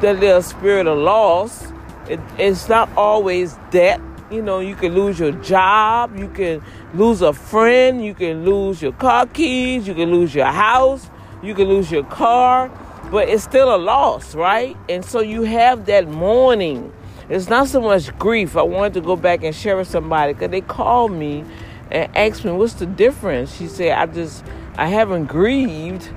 [0.00, 1.72] that little spirit of loss.
[2.08, 4.00] It, it's not always debt.
[4.30, 6.62] You know, you can lose your job, you can
[6.94, 11.10] lose a friend, you can lose your car keys, you can lose your house,
[11.42, 12.70] you can lose your car,
[13.10, 14.76] but it's still a loss, right?
[14.88, 16.92] And so you have that mourning
[17.30, 18.56] it's not so much grief.
[18.56, 21.44] I wanted to go back and share with somebody because they called me
[21.88, 24.44] and asked me, "What's the difference?" She said, "I just
[24.76, 26.10] I haven't grieved."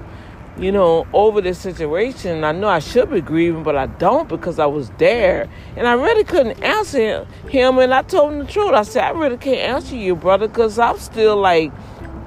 [0.55, 2.43] you know, over this situation.
[2.43, 5.49] I know I should be grieving, but I don't because I was there.
[5.75, 7.79] And I really couldn't answer him.
[7.79, 8.71] And I told him the truth.
[8.71, 11.71] I said, I really can't answer you, brother, because I'm still like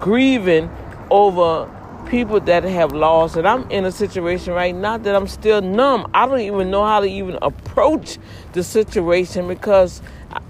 [0.00, 0.68] grieving
[1.08, 1.70] over
[2.06, 3.36] people that have lost.
[3.36, 6.10] And I'm in a situation right now that I'm still numb.
[6.14, 8.18] I don't even know how to even approach
[8.52, 10.00] the situation because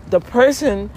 [0.09, 0.91] the person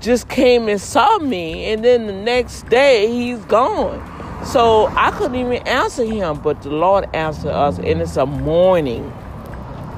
[0.00, 4.00] just came and saw me, and then the next day he's gone.
[4.46, 9.12] So I couldn't even answer him, but the Lord answered us, and it's a mourning.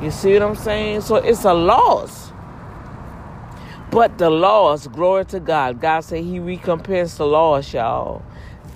[0.03, 1.03] You see what I'm saying?
[1.03, 2.33] So it's a loss.
[3.93, 5.81] But the loss, glory to God.
[5.81, 8.23] God said He recompensed the loss, y'all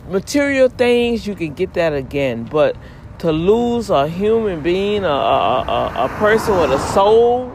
[0.08, 2.44] material things you can get that again.
[2.44, 2.76] But
[3.18, 7.50] to lose a human being a, a, a, a person with a soul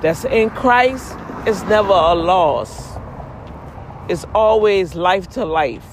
[0.00, 1.16] that's in christ
[1.46, 2.96] is never a loss.
[4.08, 5.84] It's always life to life.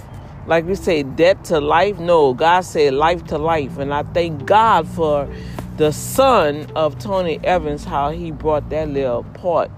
[0.48, 2.00] Like we say death to life.
[2.00, 3.78] No god said life to life.
[3.78, 5.28] And i thank god for
[5.78, 9.72] the son of tony evans how he brought that little part.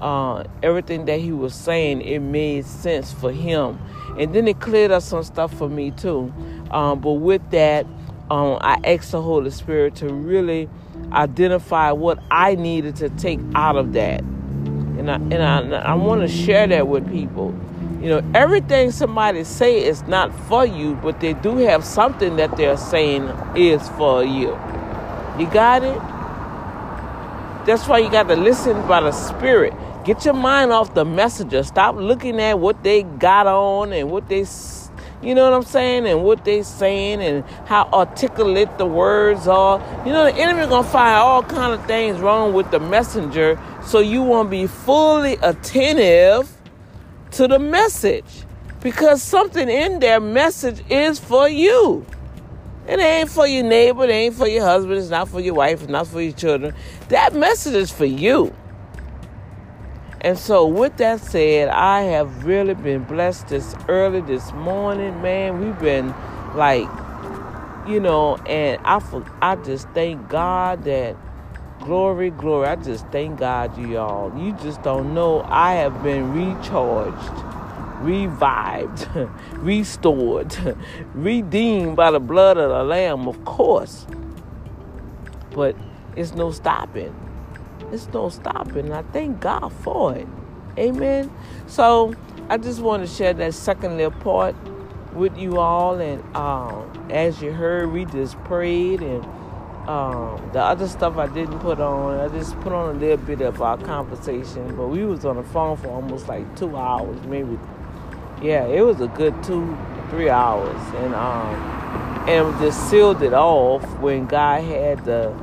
[0.00, 3.76] Uh, everything that he was saying, it made sense for him.
[4.18, 6.32] And then it cleared up some stuff for me too.
[6.70, 7.86] Um, but with that,
[8.30, 10.68] um, I asked the Holy Spirit to really
[11.12, 14.20] identify what I needed to take out of that.
[14.20, 17.54] And I, and I, I want to share that with people.
[18.02, 22.56] You know, everything somebody say is not for you, but they do have something that
[22.56, 24.50] they're saying is for you.
[25.38, 25.98] You got it?
[27.66, 29.74] That's why you got to listen by the Spirit.
[30.04, 31.62] Get your mind off the messenger.
[31.62, 34.46] Stop looking at what they got on and what they,
[35.22, 39.78] you know what I'm saying, and what they saying and how articulate the words are.
[40.06, 43.98] You know, the enemy gonna find all kind of things wrong with the messenger, so
[43.98, 46.50] you won't be fully attentive
[47.32, 48.44] to the message
[48.80, 52.06] because something in their message is for you.
[52.86, 55.82] It ain't for your neighbor, it ain't for your husband, it's not for your wife,
[55.82, 56.74] it's not for your children.
[57.10, 58.54] That message is for you.
[60.20, 65.60] And so, with that said, I have really been blessed this early this morning, man.
[65.60, 66.14] We've been
[66.54, 66.88] like,
[67.86, 69.00] you know, and I,
[69.40, 71.16] I just thank God that
[71.80, 72.66] glory, glory.
[72.66, 74.36] I just thank God, you y'all.
[74.36, 75.42] You just don't know.
[75.48, 77.44] I have been recharged
[78.00, 79.08] revived,
[79.54, 80.56] restored,
[81.14, 84.06] redeemed by the blood of the Lamb, of course.
[85.50, 85.76] But
[86.16, 87.14] it's no stopping.
[87.92, 88.92] It's no stopping.
[88.92, 90.28] I thank God for it.
[90.78, 91.30] Amen.
[91.66, 92.14] So
[92.48, 94.56] I just want to share that second little part
[95.14, 96.00] with you all.
[96.00, 99.24] And um, as you heard, we just prayed and
[99.88, 102.20] um, the other stuff I didn't put on.
[102.20, 105.42] I just put on a little bit of our conversation, but we was on the
[105.44, 107.58] phone for almost like two hours, maybe
[108.42, 109.76] yeah, it was a good two,
[110.10, 111.54] three hours, and um,
[112.28, 115.34] and just sealed it off when God had the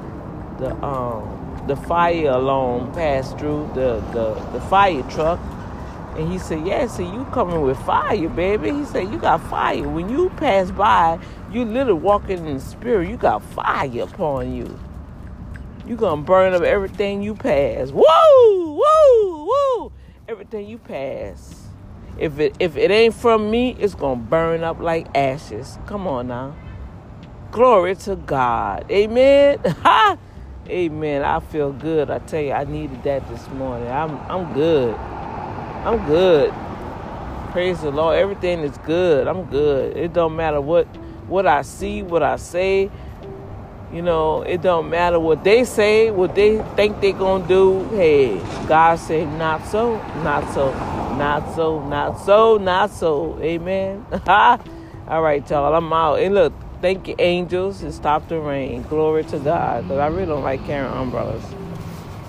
[0.60, 1.35] the um
[1.68, 5.40] the fire alarm passed through the the the fire truck,
[6.18, 9.88] and he said, "Yeah, see, you coming with fire, baby." He said, "You got fire.
[9.88, 11.20] When you pass by,
[11.52, 13.10] you literally walking in the spirit.
[13.10, 14.80] You got fire upon you.
[15.88, 17.92] You gonna burn up everything you pass.
[17.92, 18.04] Woo,
[18.82, 19.92] woo, woo,
[20.28, 21.62] everything you pass."
[22.18, 25.78] If it if it ain't from me, it's gonna burn up like ashes.
[25.86, 26.56] Come on now.
[27.52, 28.90] Glory to God.
[28.92, 29.60] Amen.
[29.84, 30.18] Ha!
[30.68, 31.24] Amen.
[31.24, 32.10] I feel good.
[32.10, 33.88] I tell you, I needed that this morning.
[33.88, 34.96] I'm I'm good.
[34.96, 36.54] I'm good.
[37.52, 38.18] Praise the Lord.
[38.18, 39.28] Everything is good.
[39.28, 39.96] I'm good.
[39.96, 40.86] It don't matter what
[41.28, 42.90] what I see, what I say.
[43.94, 47.88] You know, it don't matter what they say, what they think they gonna do.
[47.90, 50.72] Hey, God said not so, not so.
[51.16, 53.40] Not so, not so, not so.
[53.42, 54.06] Amen.
[54.28, 55.74] All right, y'all.
[55.74, 56.20] I'm out.
[56.20, 56.52] And look,
[56.86, 57.82] thank you, angels.
[57.82, 58.84] It stopped the rain.
[58.84, 59.86] Glory to God.
[59.86, 61.44] Because I really don't like carrying umbrellas.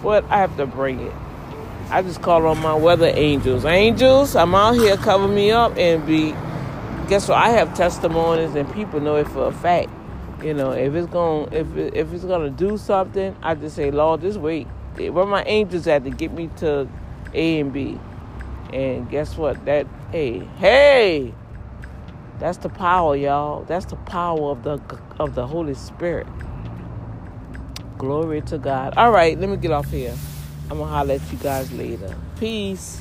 [0.02, 1.12] But I have to bring it.
[1.90, 3.66] I just call on my weather angels.
[3.66, 6.30] Angels, I'm out here, cover me up and be.
[7.06, 7.36] Guess what?
[7.36, 9.90] I have testimonies and people know it for a fact.
[10.42, 13.90] You know, if it's going, if it, if it's gonna do something, I just say,
[13.90, 14.66] Lord, just wait.
[14.96, 16.88] Where my angels at to get me to
[17.34, 18.00] A and B?
[18.72, 19.62] And guess what?
[19.66, 21.34] That hey, hey,
[22.38, 23.64] that's the power, y'all.
[23.64, 24.80] That's the power of the
[25.18, 26.26] of the Holy Spirit.
[27.98, 28.94] Glory to God.
[28.96, 30.14] All right, let me get off here.
[30.70, 32.14] I'm gonna holler at you guys later.
[32.38, 33.00] Peace.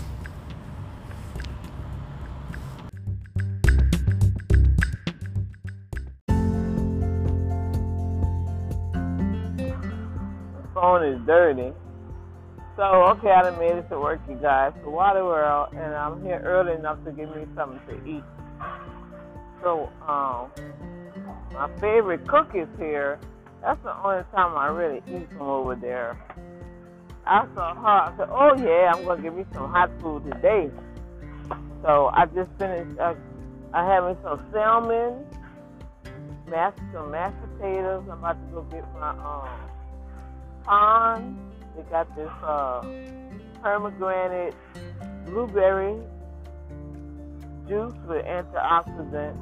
[10.75, 11.73] phone is dirty.
[12.75, 14.73] So, okay, I done made it to work, you guys.
[14.83, 18.23] Wally World, and I'm here early enough to give me something to eat.
[19.61, 20.51] So, um,
[21.53, 23.19] my favorite cookies here.
[23.61, 26.17] That's the only time I really eat from over there.
[27.25, 27.87] I saw her.
[27.87, 30.69] I said, "Oh yeah, I'm gonna give you some hot food today."
[31.81, 32.99] So I just finished.
[32.99, 33.15] Uh,
[33.73, 35.25] I having some salmon,
[36.47, 38.03] mashed some mashed potatoes.
[38.03, 39.49] I'm about to go get my um
[40.63, 41.37] pond
[41.75, 42.81] they got this uh,
[43.61, 44.55] pomegranate
[45.25, 45.95] blueberry
[47.67, 49.37] juice with antioxidants,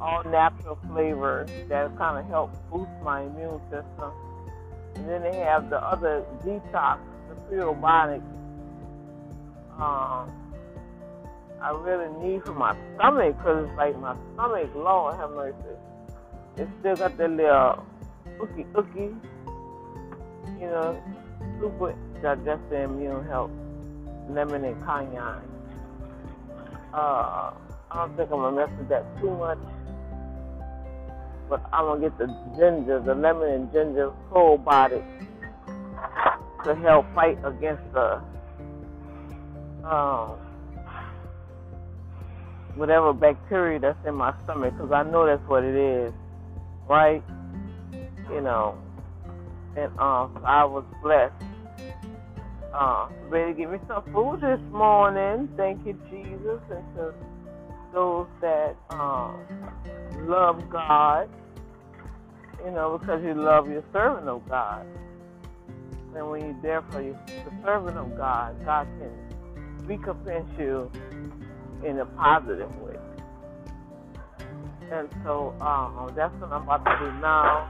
[0.00, 4.12] all natural flavors that kind of help boost my immune system.
[4.96, 6.98] And then they have the other detox,
[7.28, 8.22] the prebiotics.
[9.78, 10.30] Um,
[11.60, 15.56] I really need for my stomach because it's like my stomach, Lord have mercy.
[16.56, 17.84] It still got that little
[18.38, 19.14] ookie ookie
[20.60, 21.02] you know,
[21.60, 23.50] super digestive immune health,
[24.28, 25.55] lemon and cayenne.
[26.96, 27.52] Uh,
[27.90, 29.58] I don't think I'm gonna mess with that too much,
[31.50, 35.04] but I'm gonna get the ginger, the lemon and ginger probiotic
[36.64, 38.22] to help fight against the
[39.86, 40.38] um,
[42.76, 46.14] whatever bacteria that's in my stomach because I know that's what it is,
[46.88, 47.22] right?
[48.30, 48.78] You know,
[49.76, 51.34] and um, I was blessed.
[52.74, 55.48] Uh, ready to give me some food this morning.
[55.56, 57.14] Thank you, Jesus, and to
[57.92, 59.40] those that um,
[60.28, 61.28] love God,
[62.64, 64.86] you know, because you love your servant of God.
[66.14, 70.90] And when you're there for you, the servant of God, God can recompense you
[71.84, 72.96] in a positive way.
[74.90, 77.68] And so um, that's what I'm about to do now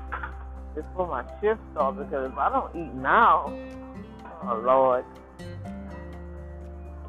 [0.75, 3.53] before my shift starts because if I don't eat now,
[4.43, 5.05] oh Lord,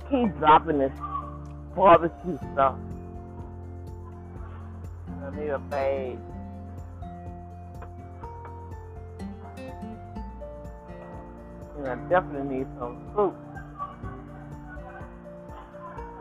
[0.09, 0.97] keep dropping this
[1.75, 2.75] barbecue stuff.
[5.23, 6.17] I need a bag.
[11.77, 13.35] And I definitely need some fruit.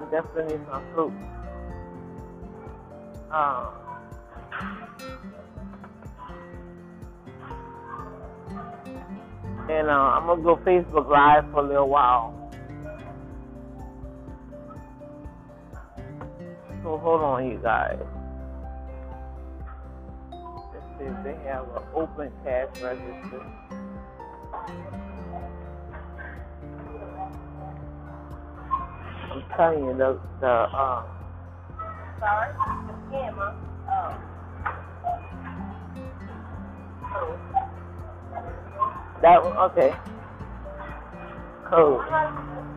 [0.00, 1.12] I definitely need some fruit.
[3.30, 3.85] Um,
[9.68, 12.32] and uh, I'm gonna go Facebook Live for a little while.
[16.82, 17.98] So hold on, you guys.
[20.30, 23.42] Let's see if they have an open cash register.
[29.32, 31.02] I'm telling you, the the uh,
[32.20, 32.54] Sorry?
[33.12, 33.52] Yeah, ma.
[37.04, 37.55] Oh.
[39.26, 39.92] That okay.
[41.68, 42.75] Code.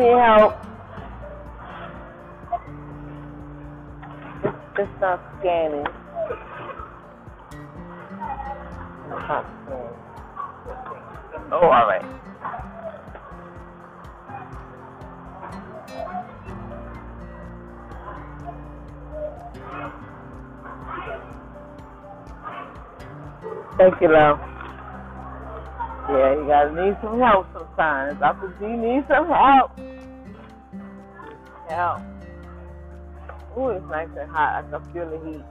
[0.00, 0.56] Need help.
[4.42, 5.84] It's, it's not scanning.
[5.84, 5.92] It's
[9.28, 9.96] not scanning.
[11.52, 12.04] Oh, all right.
[23.76, 24.38] Thank you, love.
[26.08, 28.18] Yeah, you gotta need some help sometimes.
[28.18, 28.48] Dr.
[28.58, 29.72] G needs some help.
[31.70, 32.00] Help.
[33.56, 34.64] Ooh, it's nice and hot.
[34.64, 35.44] I can feel the heat.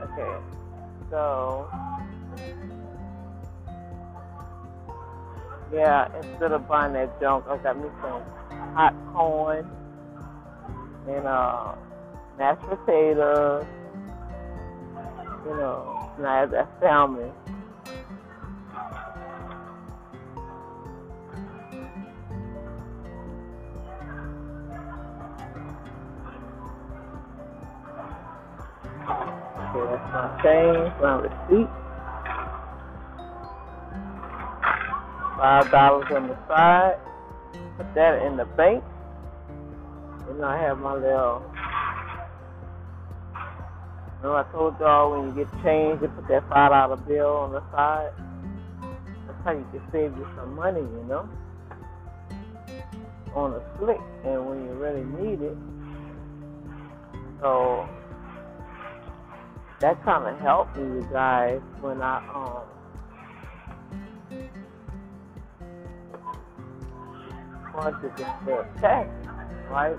[0.00, 0.36] Okay,
[1.10, 1.68] so
[5.70, 8.22] yeah, instead of buying that junk, I got me some
[8.74, 9.68] hot corn
[11.08, 11.74] and uh,
[12.38, 13.66] mashed potatoes.
[15.44, 17.32] You know, and I have that salmon.
[30.56, 31.68] Change, my receipt.
[35.36, 36.96] Five dollars on the side.
[37.76, 38.82] Put that in the bank.
[40.30, 41.42] And I have my little.
[44.22, 47.52] Remember I told y'all when you get change, you put that five dollar bill on
[47.52, 48.12] the side.
[49.26, 51.28] That's how you can save you some money, you know,
[53.34, 55.56] on a slick, and when you really need it.
[57.40, 57.86] So
[59.80, 62.62] that kind of helped me, you guys, when I um
[67.74, 68.46] wanted to get
[68.80, 69.12] text,
[69.70, 69.96] right?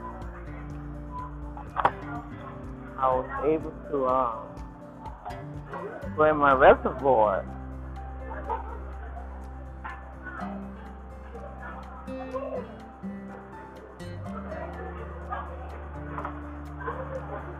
[2.99, 4.47] I was able to um
[6.37, 7.45] my reservoir.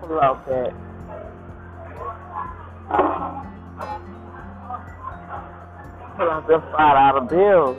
[0.02, 0.86] Pull out that
[6.18, 7.77] pull out them five dollar bills.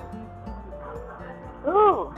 [1.66, 2.14] Ooh.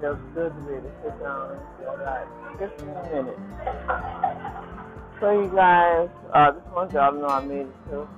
[0.00, 2.28] Feels good to me to sit down and feel like
[2.58, 3.40] 15 minutes.
[5.20, 8.08] So you guys, uh, just want y'all to know I made it to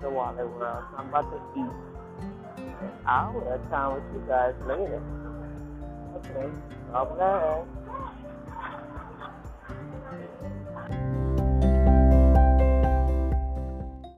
[0.00, 0.84] the Wally World.
[0.90, 2.64] So I'm about to eat.
[2.80, 5.02] And I'll have time with you guys later.
[6.16, 6.50] Okay.
[6.92, 7.77] God bless.